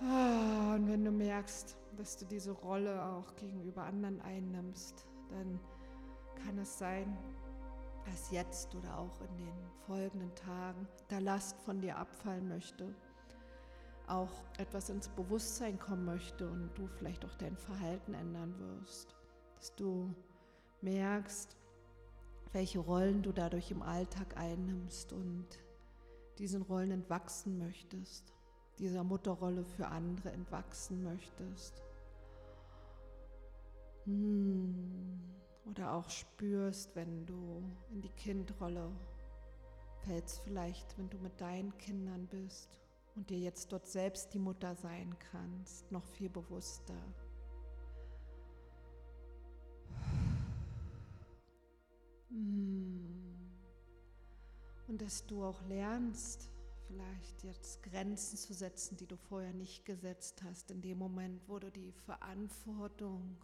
Ah, 0.00 0.76
und 0.76 0.88
wenn 0.88 1.04
du 1.04 1.10
merkst, 1.10 1.76
dass 1.98 2.16
du 2.16 2.24
diese 2.24 2.52
Rolle 2.52 3.04
auch 3.04 3.36
gegenüber 3.36 3.82
anderen 3.82 4.20
einnimmst, 4.22 5.06
dann 5.28 5.60
kann 6.36 6.58
es 6.58 6.78
sein, 6.78 7.16
dass 8.04 8.30
jetzt 8.30 8.74
oder 8.74 8.98
auch 8.98 9.20
in 9.20 9.36
den 9.38 9.70
folgenden 9.86 10.34
Tagen 10.34 10.88
da 11.08 11.18
Last 11.18 11.60
von 11.60 11.80
dir 11.80 11.96
abfallen 11.96 12.48
möchte, 12.48 12.94
auch 14.06 14.42
etwas 14.58 14.90
ins 14.90 15.08
Bewusstsein 15.08 15.78
kommen 15.78 16.04
möchte 16.04 16.48
und 16.50 16.70
du 16.76 16.86
vielleicht 16.86 17.24
auch 17.24 17.34
dein 17.36 17.56
Verhalten 17.56 18.14
ändern 18.14 18.54
wirst, 18.58 19.14
dass 19.56 19.74
du 19.76 20.12
merkst, 20.80 21.56
welche 22.52 22.80
Rollen 22.80 23.22
du 23.22 23.32
dadurch 23.32 23.70
im 23.70 23.82
Alltag 23.82 24.36
einnimmst 24.36 25.12
und 25.12 25.46
diesen 26.38 26.62
Rollen 26.62 26.90
entwachsen 26.90 27.58
möchtest, 27.58 28.34
dieser 28.78 29.04
Mutterrolle 29.04 29.64
für 29.64 29.86
andere 29.86 30.32
entwachsen 30.32 31.02
möchtest. 31.02 31.82
Hm. 34.04 35.41
Oder 35.64 35.92
auch 35.94 36.10
spürst, 36.10 36.94
wenn 36.96 37.24
du 37.24 37.62
in 37.90 38.00
die 38.00 38.10
Kindrolle 38.10 38.90
fällst, 40.04 40.40
vielleicht 40.40 40.98
wenn 40.98 41.08
du 41.08 41.18
mit 41.18 41.40
deinen 41.40 41.76
Kindern 41.78 42.26
bist 42.26 42.78
und 43.14 43.30
dir 43.30 43.38
jetzt 43.38 43.72
dort 43.72 43.86
selbst 43.86 44.32
die 44.34 44.38
Mutter 44.38 44.74
sein 44.74 45.16
kannst, 45.30 45.90
noch 45.92 46.04
viel 46.04 46.28
bewusster. 46.28 46.96
Hm. 52.30 52.92
Und 54.88 55.00
dass 55.00 55.24
du 55.26 55.44
auch 55.44 55.62
lernst, 55.68 56.50
vielleicht 56.86 57.44
jetzt 57.44 57.82
Grenzen 57.82 58.36
zu 58.36 58.52
setzen, 58.52 58.96
die 58.96 59.06
du 59.06 59.16
vorher 59.16 59.52
nicht 59.52 59.84
gesetzt 59.84 60.42
hast, 60.42 60.70
in 60.70 60.82
dem 60.82 60.98
Moment, 60.98 61.48
wo 61.48 61.58
du 61.58 61.70
die 61.70 61.92
Verantwortung 61.92 63.36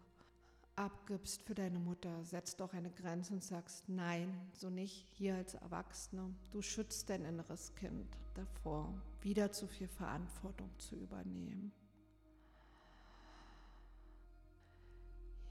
abgibst 0.78 1.42
für 1.42 1.54
deine 1.54 1.80
Mutter, 1.80 2.24
setzt 2.24 2.60
doch 2.60 2.72
eine 2.72 2.90
Grenze 2.90 3.34
und 3.34 3.42
sagst, 3.42 3.88
nein, 3.88 4.32
so 4.52 4.70
nicht 4.70 5.08
hier 5.10 5.34
als 5.34 5.54
Erwachsene. 5.54 6.34
Du 6.50 6.62
schützt 6.62 7.10
dein 7.10 7.24
inneres 7.24 7.74
Kind 7.74 8.16
davor, 8.34 8.94
wieder 9.20 9.50
zu 9.50 9.66
viel 9.66 9.88
Verantwortung 9.88 10.70
zu 10.78 10.96
übernehmen. 10.96 11.72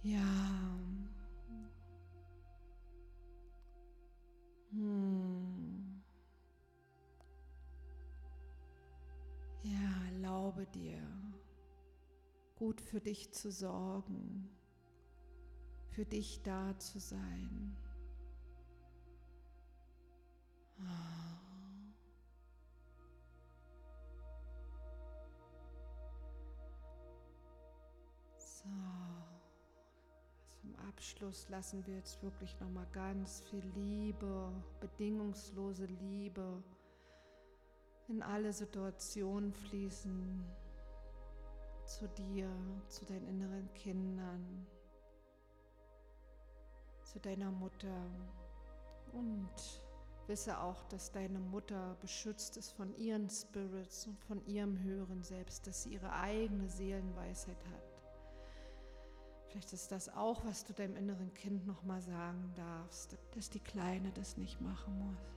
Ja. 0.01 0.79
Hm. 4.71 6.01
Ja, 9.63 10.05
erlaube 10.13 10.65
dir, 10.67 11.01
gut 12.55 12.79
für 12.79 13.01
dich 13.01 13.33
zu 13.33 13.51
sorgen 13.51 14.49
für 15.97 16.05
dich 16.05 16.43
da 16.43 16.77
zu 16.77 16.99
sein. 16.99 17.75
So, 28.37 28.69
zum 30.61 30.75
Abschluss 30.87 31.49
lassen 31.49 31.83
wir 31.87 31.95
jetzt 31.95 32.21
wirklich 32.21 32.59
noch 32.59 32.69
mal 32.69 32.85
ganz 32.91 33.41
viel 33.49 33.65
Liebe, 33.73 34.51
bedingungslose 34.79 35.85
Liebe 35.85 36.61
in 38.07 38.21
alle 38.21 38.53
Situationen 38.53 39.51
fließen, 39.51 40.45
zu 41.85 42.07
dir, 42.09 42.51
zu 42.87 43.03
deinen 43.05 43.25
inneren 43.25 43.73
Kindern 43.73 44.67
zu 47.07 47.19
deiner 47.19 47.51
Mutter 47.51 48.09
und 49.13 49.49
wisse 50.27 50.59
auch, 50.59 50.83
dass 50.85 51.11
deine 51.11 51.39
Mutter 51.39 51.95
beschützt 52.01 52.57
ist 52.57 52.71
von 52.71 52.93
ihren 52.97 53.29
Spirits 53.29 54.07
und 54.07 54.19
von 54.19 54.45
ihrem 54.45 54.77
höheren 54.83 55.23
Selbst, 55.23 55.65
dass 55.67 55.83
sie 55.83 55.93
ihre 55.93 56.11
eigene 56.11 56.67
Seelenweisheit 56.67 57.63
hat. 57.71 57.97
Vielleicht 59.47 59.71
ist 59.71 59.91
das 59.91 60.09
auch, 60.09 60.43
was 60.45 60.65
du 60.65 60.73
deinem 60.73 60.97
inneren 60.97 61.33
Kind 61.33 61.65
nochmal 61.65 62.01
sagen 62.01 62.53
darfst, 62.55 63.17
dass 63.31 63.49
die 63.49 63.61
Kleine 63.61 64.11
das 64.11 64.35
nicht 64.35 64.59
machen 64.59 64.97
muss. 64.99 65.35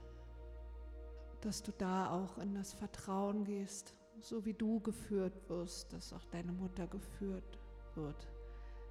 Dass 1.39 1.63
du 1.63 1.71
da 1.71 2.11
auch 2.11 2.37
in 2.37 2.53
das 2.53 2.73
Vertrauen 2.73 3.45
gehst, 3.45 3.95
so 4.19 4.43
wie 4.43 4.53
du 4.53 4.81
geführt 4.81 5.49
wirst, 5.49 5.93
dass 5.93 6.11
auch 6.11 6.25
deine 6.25 6.51
Mutter 6.51 6.85
geführt 6.87 7.57
wird 7.95 8.27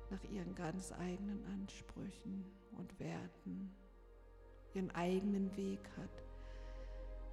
nach 0.09 0.25
ihren 0.25 0.55
ganz 0.55 0.93
eigenen 0.93 1.45
Ansprüchen 1.45 2.45
und 2.81 2.99
Werten, 2.99 3.75
ihren 4.75 4.91
eigenen 4.93 5.57
Weg 5.57 5.81
hat, 5.97 6.25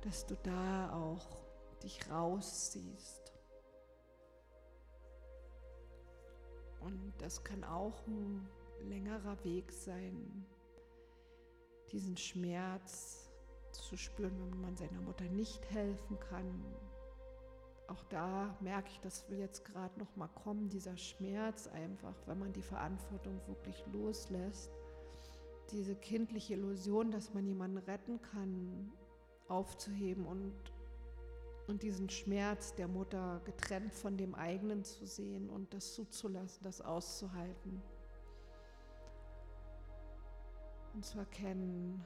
dass 0.01 0.25
du 0.25 0.35
da 0.43 0.91
auch 0.93 1.39
dich 1.83 1.99
rausziehst. 2.09 3.33
Und 6.81 7.13
das 7.17 7.43
kann 7.43 7.63
auch 7.63 8.05
ein 8.07 8.47
längerer 8.81 9.43
Weg 9.43 9.71
sein, 9.71 10.45
diesen 11.91 12.17
Schmerz 12.17 13.29
zu 13.71 13.97
spüren, 13.97 14.51
wenn 14.51 14.61
man 14.61 14.77
seiner 14.77 15.01
Mutter 15.01 15.25
nicht 15.25 15.63
helfen 15.71 16.19
kann, 16.19 16.63
auch 17.87 18.03
da 18.09 18.53
merke 18.59 18.89
ich, 18.91 18.99
das 18.99 19.29
will 19.29 19.39
jetzt 19.39 19.63
gerade 19.63 19.97
noch 19.97 20.13
mal 20.17 20.27
kommen, 20.27 20.69
dieser 20.69 20.97
Schmerz 20.97 21.67
einfach, 21.67 22.15
wenn 22.25 22.39
man 22.39 22.51
die 22.51 22.61
Verantwortung 22.61 23.39
wirklich 23.47 23.81
loslässt. 23.93 24.71
Diese 25.71 25.95
kindliche 25.95 26.53
Illusion, 26.53 27.11
dass 27.11 27.33
man 27.33 27.45
jemanden 27.45 27.77
retten 27.77 28.21
kann, 28.21 28.91
aufzuheben 29.47 30.25
und, 30.25 30.53
und 31.67 31.83
diesen 31.83 32.09
Schmerz 32.09 32.73
der 32.75 32.87
Mutter 32.87 33.41
getrennt 33.45 33.93
von 33.93 34.17
dem 34.17 34.35
eigenen 34.35 34.83
zu 34.83 35.05
sehen 35.05 35.49
und 35.49 35.73
das 35.73 35.93
zuzulassen, 35.93 36.63
das 36.63 36.81
auszuhalten. 36.81 37.81
Und 40.93 41.05
zu 41.05 41.19
erkennen, 41.19 42.03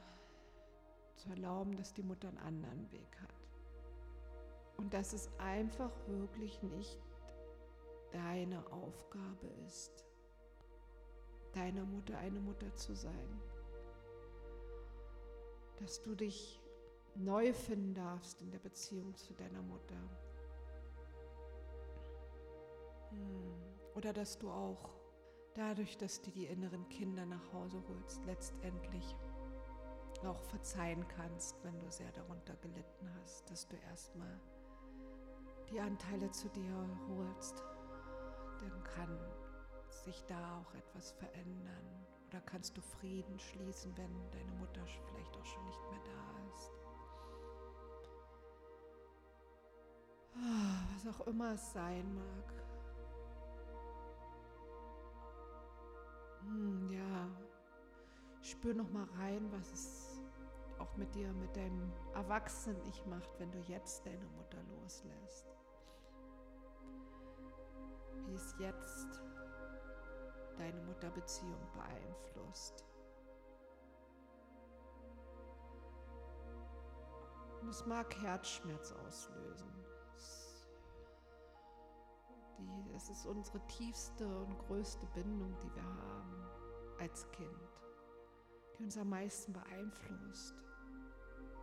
zu 1.15 1.29
erlauben, 1.29 1.77
dass 1.77 1.93
die 1.93 2.03
Mutter 2.03 2.27
einen 2.29 2.39
anderen 2.39 2.91
Weg 2.91 3.21
hat. 3.21 3.29
Und 4.77 4.93
dass 4.93 5.13
es 5.13 5.29
einfach 5.37 5.91
wirklich 6.07 6.61
nicht 6.63 6.99
deine 8.11 8.65
Aufgabe 8.71 9.47
ist, 9.65 10.05
deiner 11.53 11.85
Mutter 11.85 12.17
eine 12.17 12.39
Mutter 12.39 12.73
zu 12.75 12.95
sein. 12.95 13.41
Dass 15.81 16.01
du 16.01 16.15
dich 16.15 16.61
neu 17.15 17.53
finden 17.53 17.93
darfst 17.93 18.41
in 18.41 18.51
der 18.51 18.59
Beziehung 18.59 19.15
zu 19.15 19.33
deiner 19.33 19.61
Mutter. 19.63 19.95
Hm. 23.09 23.53
Oder 23.95 24.13
dass 24.13 24.37
du 24.37 24.49
auch 24.49 24.89
dadurch, 25.55 25.97
dass 25.97 26.21
du 26.21 26.31
die 26.31 26.45
inneren 26.45 26.87
Kinder 26.89 27.25
nach 27.25 27.51
Hause 27.51 27.83
holst, 27.89 28.23
letztendlich 28.25 29.15
auch 30.23 30.41
verzeihen 30.43 31.05
kannst, 31.07 31.55
wenn 31.63 31.77
du 31.79 31.89
sehr 31.89 32.11
darunter 32.11 32.55
gelitten 32.57 33.09
hast, 33.21 33.49
dass 33.49 33.67
du 33.67 33.75
erstmal 33.89 34.39
die 35.71 35.79
Anteile 35.79 36.29
zu 36.31 36.47
dir 36.49 36.87
holst, 37.09 37.63
dann 38.59 38.83
kann 38.83 39.17
sich 39.89 40.23
da 40.25 40.59
auch 40.59 40.73
etwas 40.75 41.11
verändern. 41.13 42.05
Oder 42.31 42.41
kannst 42.45 42.77
du 42.77 42.81
Frieden 42.81 43.37
schließen, 43.37 43.91
wenn 43.97 44.31
deine 44.31 44.51
Mutter 44.53 44.81
vielleicht 44.85 45.35
auch 45.35 45.45
schon 45.45 45.65
nicht 45.65 45.81
mehr 45.89 45.99
da 46.05 46.55
ist. 46.55 46.71
Ah, 50.35 50.87
was 50.93 51.13
auch 51.13 51.27
immer 51.27 51.53
es 51.53 51.73
sein 51.73 52.15
mag. 52.15 52.53
Hm, 56.43 56.89
ja, 56.89 57.29
spür 58.41 58.75
noch 58.75 58.89
mal 58.91 59.07
rein, 59.19 59.51
was 59.51 59.73
es 59.73 60.21
auch 60.79 60.95
mit 60.95 61.13
dir, 61.13 61.33
mit 61.33 61.53
deinem 61.53 61.91
Erwachsenen-Ich 62.13 63.05
macht, 63.07 63.37
wenn 63.39 63.51
du 63.51 63.59
jetzt 63.67 64.05
deine 64.05 64.25
Mutter 64.37 64.63
loslässt 64.79 65.51
wie 68.31 68.35
es 68.35 68.55
jetzt 68.59 69.19
deine 70.57 70.81
Mutterbeziehung 70.81 71.67
beeinflusst. 71.73 72.85
Und 77.61 77.69
es 77.69 77.85
mag 77.85 78.15
Herzschmerz 78.21 78.91
auslösen. 78.91 79.71
Es 82.95 83.09
ist 83.09 83.25
unsere 83.25 83.59
tiefste 83.67 84.27
und 84.27 84.57
größte 84.59 85.05
Bindung, 85.13 85.57
die 85.59 85.75
wir 85.75 85.83
haben 85.83 86.45
als 86.99 87.29
Kind, 87.31 87.81
die 88.77 88.83
uns 88.83 88.97
am 88.97 89.09
meisten 89.09 89.53
beeinflusst. 89.53 90.55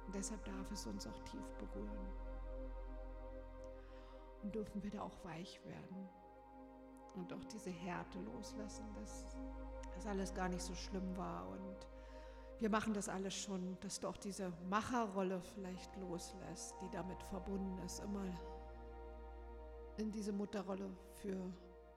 Und 0.07 0.15
deshalb 0.15 0.45
darf 0.45 0.71
es 0.73 0.87
uns 0.87 1.07
auch 1.07 1.23
tief 1.25 1.53
berühren. 1.59 2.09
Und 4.43 4.55
dürfen 4.55 4.83
wir 4.83 4.91
da 4.91 5.03
auch 5.03 5.25
weich 5.25 5.65
werden 5.65 6.09
und 7.19 7.33
auch 7.33 7.45
diese 7.45 7.71
Härte 7.71 8.19
loslassen, 8.21 8.87
dass 8.95 9.27
das 9.95 10.07
alles 10.07 10.33
gar 10.35 10.49
nicht 10.49 10.63
so 10.63 10.75
schlimm 10.75 11.17
war 11.17 11.49
und 11.49 11.87
wir 12.61 12.71
machen 12.71 12.93
das 12.93 13.09
alles 13.09 13.35
schon, 13.35 13.79
dass 13.81 14.01
du 14.01 14.09
auch 14.09 14.17
diese 14.17 14.53
Macherrolle 14.69 15.41
vielleicht 15.55 15.95
loslässt, 15.97 16.75
die 16.83 16.91
damit 16.91 17.23
verbunden 17.23 17.79
ist, 17.85 18.01
immer 18.01 18.27
in 19.97 20.11
diese 20.11 20.33
Mutterrolle 20.33 20.91
für 21.23 21.37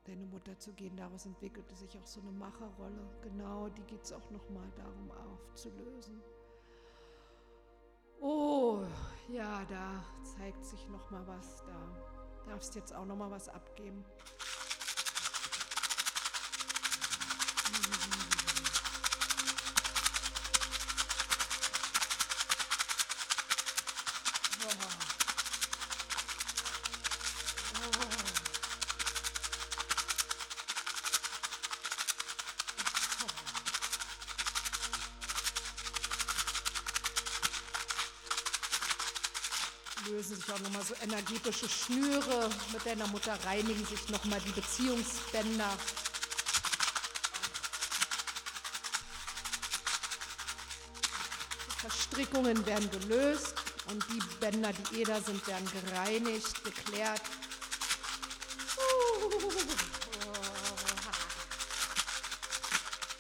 deine 0.05 0.25
Mutter 0.25 0.57
zu 0.59 0.73
gehen. 0.73 0.95
Daraus 0.95 1.25
entwickelte 1.25 1.75
sich 1.75 1.97
auch 1.97 2.05
so 2.05 2.21
eine 2.21 2.31
Macherrolle. 2.31 3.09
Genau, 3.21 3.69
die 3.69 3.83
geht 3.83 4.03
es 4.03 4.13
auch 4.13 4.29
nochmal 4.29 4.69
darum 4.75 5.11
aufzulösen. 5.11 6.21
Oh, 8.19 8.83
ja, 9.29 9.65
da 9.65 10.03
zeigt 10.23 10.63
sich 10.63 10.87
nochmal 10.89 11.25
was. 11.25 11.63
Da 11.65 12.51
darfst 12.51 12.75
jetzt 12.75 12.93
auch 12.93 13.05
nochmal 13.05 13.31
was 13.31 13.49
abgeben. 13.49 14.05
Lösen 40.21 40.35
sich 40.35 40.53
auch 40.53 40.59
nochmal 40.59 40.83
so 40.83 40.93
energetische 41.01 41.67
Schnüre. 41.67 42.49
Mit 42.71 42.85
deiner 42.85 43.07
Mutter 43.07 43.37
reinigen 43.45 43.85
sich 43.85 44.09
nochmal 44.09 44.39
die 44.45 44.51
Beziehungsbänder. 44.51 45.77
Verstrickungen 52.31 52.65
werden 52.65 52.89
gelöst 52.91 53.55
und 53.89 54.03
die 54.09 54.21
Bänder, 54.39 54.71
die 54.71 55.01
eh 55.01 55.03
da 55.03 55.19
sind, 55.21 55.45
werden 55.47 55.69
gereinigt, 55.69 56.63
geklärt. 56.63 57.21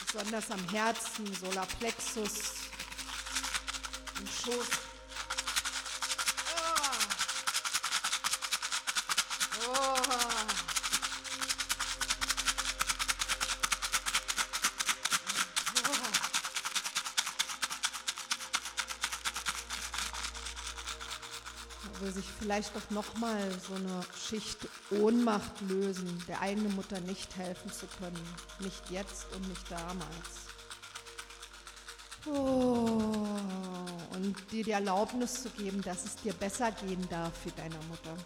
Besonders 0.05 0.51
am 0.51 0.69
Herzen, 0.69 1.33
Solarplexus, 1.35 2.53
im 4.19 4.27
Schoß. 4.27 4.80
Vielleicht 22.51 22.75
doch 22.75 22.89
nochmal 22.89 23.49
so 23.65 23.75
eine 23.75 24.01
Schicht 24.13 24.67
Ohnmacht 24.89 25.61
lösen, 25.61 26.21
der 26.27 26.41
eigenen 26.41 26.75
Mutter 26.75 26.99
nicht 26.99 27.37
helfen 27.37 27.71
zu 27.71 27.85
können. 27.97 28.19
Nicht 28.59 28.89
jetzt 28.89 29.33
und 29.33 29.47
nicht 29.47 29.71
damals. 29.71 30.49
Oh, 32.25 33.25
und 34.15 34.35
dir 34.51 34.65
die 34.65 34.71
Erlaubnis 34.71 35.43
zu 35.43 35.49
geben, 35.51 35.81
dass 35.81 36.03
es 36.03 36.17
dir 36.17 36.33
besser 36.33 36.73
gehen 36.73 37.07
darf 37.09 37.31
wie 37.45 37.51
deiner 37.51 37.81
Mutter. 37.83 38.17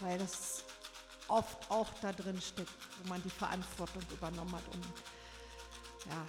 Weil 0.00 0.18
das 0.18 0.64
oft 1.28 1.70
auch 1.70 1.88
da 2.02 2.12
drin 2.12 2.42
steckt, 2.42 2.68
wo 3.02 3.08
man 3.08 3.22
die 3.22 3.30
Verantwortung 3.30 4.02
übernommen 4.12 4.52
hat. 4.52 4.68
Und 4.74 4.84
ja, 6.10 6.26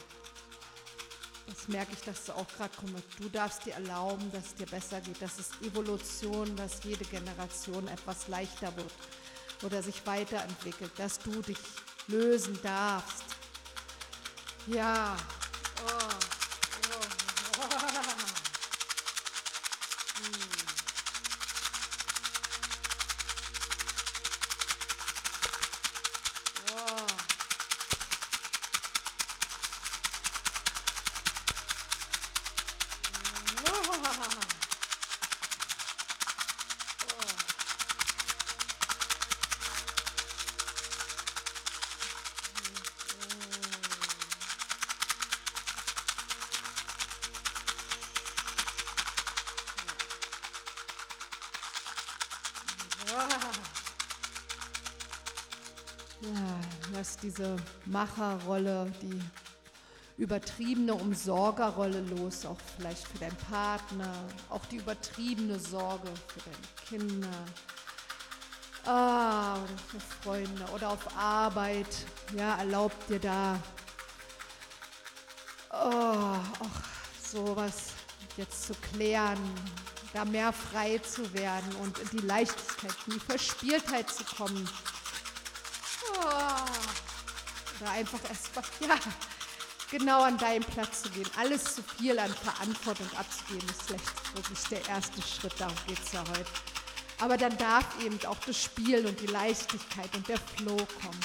das 1.48 1.68
merke 1.68 1.94
ich, 1.94 2.02
dass 2.02 2.26
du 2.26 2.34
auch 2.34 2.48
gerade 2.58 2.72
kommst. 2.80 3.04
Du 3.20 3.30
darfst 3.30 3.66
dir 3.66 3.74
erlauben, 3.74 4.32
dass 4.32 4.48
es 4.48 4.56
dir 4.56 4.66
besser 4.66 5.02
geht. 5.02 5.22
Das 5.22 5.40
ist 5.40 5.52
Evolution, 5.62 6.56
dass 6.56 6.84
jede 6.84 7.06
Generation 7.06 7.88
etwas 7.88 8.28
leichter 8.28 8.76
wird 8.76 8.92
oder 9.64 9.82
sich 9.82 10.06
weiterentwickelt, 10.06 10.92
dass 10.98 11.20
du 11.20 11.42
dich 11.42 11.58
lösen 12.08 12.58
darfst. 12.64 13.24
Ja. 14.68 15.16
Oh. 15.86 16.33
Diese 57.24 57.56
Macherrolle, 57.86 58.92
die 59.02 59.20
übertriebene 60.18 60.94
Umsorgerrolle 60.94 62.02
los, 62.02 62.46
auch 62.46 62.58
vielleicht 62.76 63.08
für 63.08 63.18
deinen 63.18 63.38
Partner, 63.50 64.14
auch 64.50 64.66
die 64.66 64.76
übertriebene 64.78 65.58
Sorge 65.60 66.10
für 66.28 66.42
deine 66.42 67.08
Kinder. 67.08 67.38
Ah, 68.86 69.56
oder 69.56 69.78
für 69.88 70.00
Freunde 70.22 70.66
oder 70.76 70.90
auf 70.90 71.18
Arbeit. 71.18 71.88
Ja, 72.36 72.58
erlaubt 72.58 73.10
dir 73.10 73.20
da 73.20 73.58
oh, 75.72 76.36
auch 76.60 77.22
sowas 77.22 77.94
jetzt 78.36 78.68
zu 78.68 78.74
klären, 78.94 79.40
da 80.14 80.26
mehr 80.26 80.52
frei 80.52 80.98
zu 80.98 81.34
werden 81.34 81.76
und 81.82 81.98
in 82.00 82.20
die 82.20 82.26
Leichtigkeit, 82.26 82.94
in 83.08 83.14
die 83.14 83.20
Verspieltheit 83.20 84.10
zu 84.10 84.24
kommen. 84.26 84.68
Oder 87.84 87.92
einfach 87.92 88.20
erstmal, 88.30 88.64
ja, 88.90 88.98
genau 89.92 90.22
an 90.24 90.38
deinen 90.38 90.64
Platz 90.64 91.04
zu 91.04 91.10
gehen. 91.10 91.28
Alles 91.38 91.76
zu 91.76 91.84
viel 91.84 92.18
an 92.18 92.34
Verantwortung 92.34 93.08
abzugeben, 93.18 93.68
ist 93.70 93.84
vielleicht 93.84 94.36
wirklich 94.36 94.60
der 94.70 94.88
erste 94.88 95.22
Schritt. 95.22 95.54
Darum 95.60 95.76
geht 95.86 96.00
es 96.02 96.14
ja 96.14 96.22
heute. 96.22 96.50
Aber 97.20 97.36
dann 97.36 97.58
darf 97.58 97.86
eben 98.02 98.18
auch 98.26 98.38
das 98.46 98.62
Spiel 98.62 99.06
und 99.06 99.20
die 99.20 99.28
Leichtigkeit 99.28 100.10
und 100.16 100.28
der 100.30 100.38
Flow 100.38 100.78
kommen. 101.02 101.20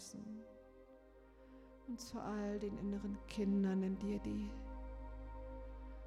Lassen 0.00 0.24
und 1.86 2.00
zu 2.00 2.18
all 2.18 2.58
den 2.58 2.74
inneren 2.78 3.18
Kindern 3.26 3.82
in 3.82 3.98
dir, 3.98 4.18
die 4.20 4.50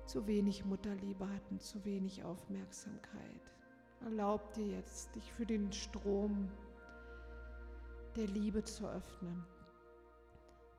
zu 0.08 0.26
wenig 0.26 0.66
Mutterliebe 0.66 1.30
hatten, 1.30 1.60
zu 1.60 1.86
wenig 1.86 2.24
Aufmerksamkeit. 2.24 3.52
Erlaub 4.02 4.52
dir 4.54 4.66
jetzt, 4.66 5.14
dich 5.16 5.32
für 5.32 5.46
den 5.46 5.72
Strom 5.72 6.50
der 8.16 8.26
Liebe 8.28 8.64
zu 8.64 8.88
öffnen. 8.90 9.46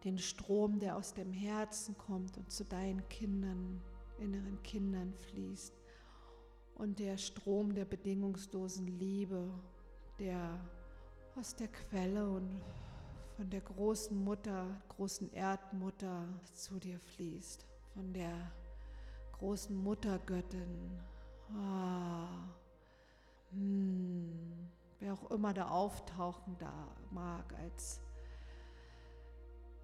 Den 0.03 0.19
Strom, 0.19 0.81
der 0.81 0.97
aus 0.97 1.15
dem 1.15 1.33
Herzen 1.33 1.97
kommt 1.97 2.37
und 2.37 2.51
zu 2.51 2.65
deinen 2.65 3.09
Kindern, 3.09 3.81
inneren 4.19 4.61
Kindern 4.65 5.15
fließt 5.15 5.73
und 6.75 6.99
der 6.99 7.17
Strom 7.17 7.75
der 7.75 7.85
bedingungslosen 7.85 8.89
Liebe, 8.99 9.49
der 10.19 10.61
aus 11.37 11.55
der 11.55 11.69
Quelle 11.69 12.29
und 12.29 12.61
von 13.37 13.51
der 13.51 13.61
großen 13.61 14.23
Mutter, 14.23 14.67
großen 14.89 15.33
Erdmutter 15.33 16.29
zu 16.53 16.79
dir 16.79 16.99
fließt, 16.99 17.67
von 17.95 18.13
der 18.13 18.53
großen 19.33 19.77
Muttergöttin. 19.77 21.01
Ah. 21.53 22.29
Hm. 23.51 24.71
Wer 25.01 25.15
auch 25.15 25.31
immer 25.31 25.53
da 25.53 25.69
auftauchen 25.69 26.57
da 26.59 26.97
mag 27.11 27.53
als 27.59 28.01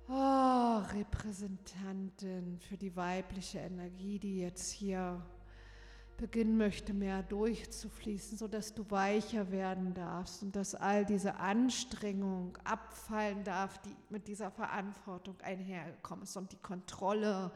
oh, 0.08 0.78
Repräsentantin 0.94 2.58
für 2.58 2.76
die 2.76 2.94
weibliche 2.96 3.58
Energie, 3.58 4.18
die 4.18 4.40
jetzt 4.40 4.70
hier 4.70 5.20
beginnen 6.20 6.58
möchte, 6.58 6.92
mehr 6.92 7.22
durchzufließen, 7.22 8.36
sodass 8.36 8.74
du 8.74 8.88
weicher 8.90 9.50
werden 9.50 9.94
darfst 9.94 10.42
und 10.42 10.54
dass 10.54 10.74
all 10.74 11.06
diese 11.06 11.36
Anstrengung 11.36 12.58
abfallen 12.62 13.42
darf, 13.42 13.78
die 13.78 13.96
mit 14.10 14.28
dieser 14.28 14.50
Verantwortung 14.50 15.40
einhergekommen 15.40 16.24
ist 16.24 16.36
und 16.36 16.52
die 16.52 16.58
Kontrolle. 16.58 17.50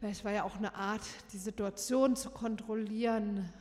Weil 0.00 0.10
es 0.10 0.24
war 0.24 0.32
ja 0.32 0.42
auch 0.42 0.56
eine 0.56 0.74
Art, 0.74 1.02
die 1.32 1.38
Situation 1.38 2.16
zu 2.16 2.30
kontrollieren. 2.30 3.52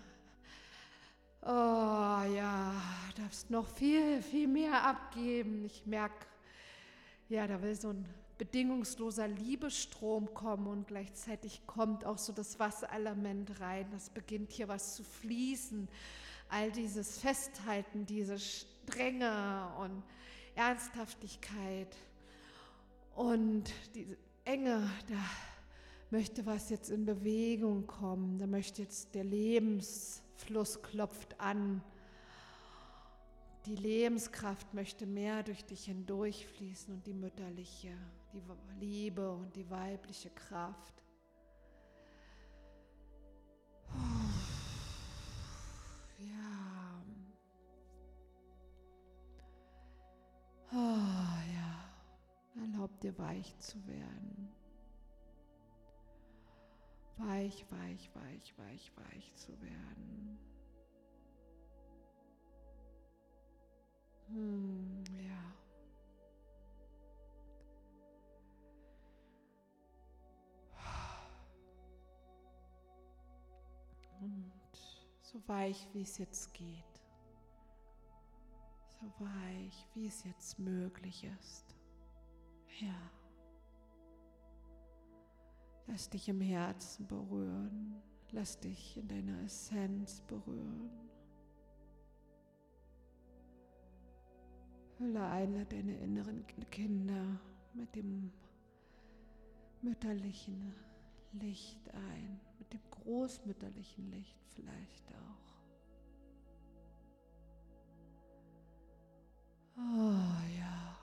Oh 1.43 1.47
ja, 1.47 2.73
darfst 3.15 3.51
noch 3.51 3.67
viel, 3.67 4.23
viel 4.23 4.47
mehr 4.47 4.83
abgeben. 4.85 5.63
Ich 5.65 5.85
merke, 5.85 6.25
ja, 7.29 7.45
da 7.45 7.61
will 7.61 7.75
so 7.75 7.89
ein 7.89 8.05
bedingungsloser 8.37 9.27
Liebestrom 9.27 10.33
kommen 10.33 10.67
und 10.67 10.87
gleichzeitig 10.87 11.65
kommt 11.65 12.05
auch 12.05 12.17
so 12.17 12.33
das 12.33 12.59
Wasserelement 12.59 13.59
rein. 13.59 13.87
Das 13.91 14.09
beginnt 14.09 14.51
hier 14.51 14.67
was 14.67 14.95
zu 14.95 15.03
fließen. 15.03 15.87
All 16.49 16.71
dieses 16.71 17.17
Festhalten, 17.17 18.05
diese 18.05 18.37
Strenge 18.37 19.67
und 19.79 20.03
Ernsthaftigkeit 20.55 21.95
und 23.15 23.71
diese 23.93 24.17
Enge, 24.43 24.89
da 25.07 25.15
möchte 26.11 26.45
was 26.45 26.69
jetzt 26.69 26.89
in 26.89 27.05
Bewegung 27.05 27.87
kommen. 27.87 28.37
Da 28.37 28.47
möchte 28.47 28.81
jetzt 28.81 29.15
der 29.15 29.23
Lebensfluss 29.23 30.81
klopft 30.81 31.39
an. 31.39 31.81
Die 33.65 33.75
Lebenskraft 33.75 34.73
möchte 34.73 35.07
mehr 35.07 35.41
durch 35.41 35.65
dich 35.65 35.85
hindurchfließen 35.85 36.93
und 36.93 37.07
die 37.07 37.13
mütterliche 37.13 37.97
die 38.35 38.79
Liebe 38.79 39.31
und 39.31 39.55
die 39.55 39.69
weibliche 39.69 40.29
Kraft. 40.29 41.03
Ja. 46.19 47.01
Oh, 50.71 50.75
ja. 51.53 52.61
Erlaub 52.61 52.99
dir 52.99 53.17
weich 53.17 53.57
zu 53.59 53.85
werden. 53.87 54.49
Weich, 57.17 57.65
weich, 57.71 58.13
weich, 58.13 58.57
weich, 58.57 58.91
weich 58.97 59.33
zu 59.35 59.61
werden. 59.61 60.37
Hm, 64.27 65.03
ja. 65.25 65.64
Und 74.25 74.51
so 75.21 75.39
weich, 75.47 75.87
wie 75.93 76.01
es 76.01 76.17
jetzt 76.17 76.51
geht. 76.53 76.83
So 78.87 79.05
weich, 79.19 79.87
wie 79.93 80.07
es 80.07 80.23
jetzt 80.23 80.57
möglich 80.57 81.27
ist. 81.39 81.75
Ja. 82.79 83.11
Lass 85.85 86.09
dich 86.09 86.27
im 86.27 86.41
Herzen 86.41 87.05
berühren. 87.05 88.01
Lass 88.31 88.59
dich 88.59 88.97
in 88.97 89.07
deiner 89.07 89.43
Essenz 89.43 90.21
berühren. 90.21 90.89
Hülle 94.97 95.23
eine 95.27 95.65
deine 95.65 95.97
inneren 95.99 96.45
Kinder 96.71 97.39
mit 97.73 97.93
dem 97.95 98.31
mütterlichen 99.81 100.73
Licht 101.33 101.93
ein 101.93 102.39
mit 102.65 102.73
dem 102.73 102.89
großmütterlichen 102.89 104.09
Licht 104.11 104.37
vielleicht 104.55 105.07
auch. 105.13 105.55
Oh 109.77 110.57
ja. 110.57 110.97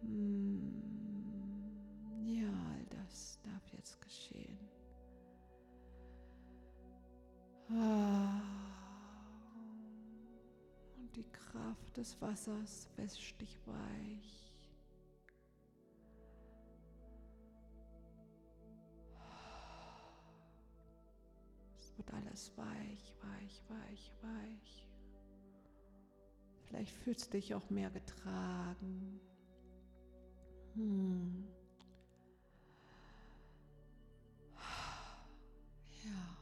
Hm. 0.00 0.72
Ja, 2.24 2.48
all 2.48 2.86
das 2.86 3.38
darf 3.42 3.72
jetzt 3.72 4.00
geschehen. 4.00 4.58
Ah. 7.70 8.40
Und 10.96 11.14
die 11.14 11.30
Kraft 11.30 11.96
des 11.96 12.20
Wassers 12.20 12.88
wäscht 12.96 13.40
dich 13.40 13.58
weich. 13.66 14.45
Weich, 23.68 24.12
weich. 24.22 24.86
Vielleicht 26.66 26.94
fühlst 26.96 27.26
du 27.26 27.38
dich 27.38 27.54
auch 27.54 27.70
mehr 27.70 27.90
getragen. 27.90 29.20
Hm. 30.74 31.46
Ja. 36.04 36.36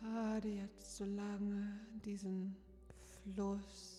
Bade 0.00 0.48
jetzt 0.48 0.96
so 0.96 1.04
lange 1.04 1.80
diesen 2.04 2.56
Fluss 3.22 3.95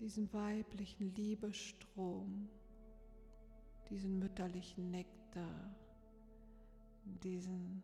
diesen 0.00 0.32
weiblichen 0.32 1.14
Liebestrom, 1.14 2.48
diesen 3.90 4.18
mütterlichen 4.18 4.90
Nektar, 4.90 5.76
diesen 7.22 7.82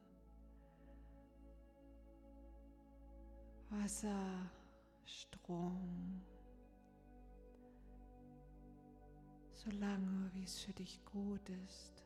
Wasserstrom, 3.68 4.50
solange 9.52 10.30
wie 10.32 10.44
es 10.44 10.60
für 10.60 10.72
dich 10.72 11.04
gut 11.04 11.46
ist. 11.66 12.02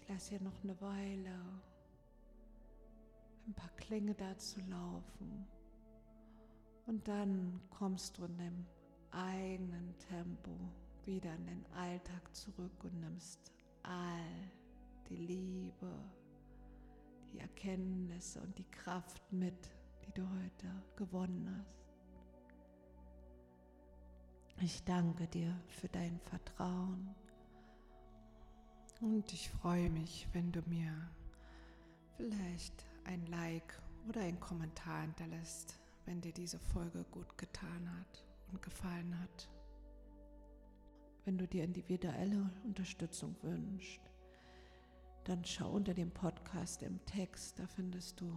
Ich 0.00 0.08
lasse 0.08 0.30
hier 0.30 0.40
noch 0.40 0.62
eine 0.62 0.80
Weile 0.80 1.62
ein 3.46 3.54
paar 3.54 3.70
Klänge 3.76 4.14
dazu 4.14 4.60
laufen. 4.68 5.46
Und 6.86 7.08
dann 7.08 7.60
kommst 7.70 8.18
du 8.18 8.24
in 8.24 8.36
dem 8.36 8.66
eigenen 9.10 9.94
Tempo 9.98 10.50
wieder 11.06 11.34
in 11.34 11.46
den 11.46 11.66
Alltag 11.74 12.34
zurück 12.34 12.84
und 12.84 13.00
nimmst 13.00 13.52
all 13.82 14.50
die 15.08 15.16
Liebe, 15.16 15.92
die 17.32 17.38
Erkenntnisse 17.38 18.40
und 18.40 18.56
die 18.58 18.70
Kraft 18.70 19.20
mit, 19.32 19.70
die 20.06 20.12
du 20.12 20.22
heute 20.22 20.82
gewonnen 20.96 21.54
hast. 21.58 21.84
Ich 24.62 24.84
danke 24.84 25.26
dir 25.26 25.58
für 25.68 25.88
dein 25.88 26.20
Vertrauen 26.20 27.14
und 29.00 29.32
ich 29.32 29.50
freue 29.50 29.90
mich, 29.90 30.28
wenn 30.32 30.52
du 30.52 30.60
mir 30.66 30.92
vielleicht 32.16 32.86
ein 33.04 33.26
Like 33.26 33.80
oder 34.08 34.20
einen 34.20 34.38
Kommentar 34.38 35.02
hinterlässt 35.02 35.83
wenn 36.06 36.20
dir 36.20 36.32
diese 36.32 36.58
Folge 36.58 37.04
gut 37.10 37.36
getan 37.38 37.90
hat 37.98 38.24
und 38.50 38.62
gefallen 38.62 39.18
hat. 39.20 39.48
Wenn 41.24 41.38
du 41.38 41.46
dir 41.46 41.64
individuelle 41.64 42.50
Unterstützung 42.64 43.34
wünschst, 43.42 44.00
dann 45.24 45.44
schau 45.44 45.70
unter 45.70 45.94
dem 45.94 46.10
Podcast 46.10 46.82
im 46.82 47.02
Text, 47.06 47.58
da 47.58 47.66
findest 47.66 48.20
du 48.20 48.30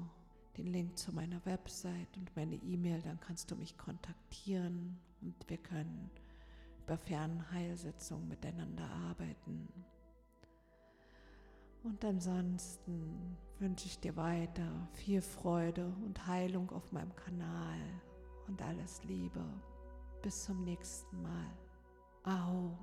den 0.58 0.68
Link 0.68 0.98
zu 0.98 1.14
meiner 1.14 1.46
Website 1.46 2.18
und 2.18 2.36
meine 2.36 2.56
E-Mail, 2.56 3.02
dann 3.02 3.20
kannst 3.20 3.52
du 3.52 3.56
mich 3.56 3.78
kontaktieren 3.78 4.98
und 5.22 5.36
wir 5.48 5.58
können 5.58 6.10
über 6.86 6.98
Fernheilsitzungen 6.98 8.30
miteinander 8.30 8.90
arbeiten. 8.90 9.68
Und 11.88 12.04
ansonsten 12.04 13.38
wünsche 13.60 13.86
ich 13.86 13.98
dir 13.98 14.18
weiter 14.18 14.90
viel 14.92 15.22
Freude 15.22 15.86
und 16.04 16.28
Heilung 16.28 16.70
auf 16.72 16.92
meinem 16.92 17.16
Kanal 17.16 17.80
und 18.46 18.62
alles 18.62 19.02
Liebe. 19.06 19.42
Bis 20.22 20.44
zum 20.44 20.66
nächsten 20.66 21.22
Mal. 21.22 21.48
Aho. 22.24 22.78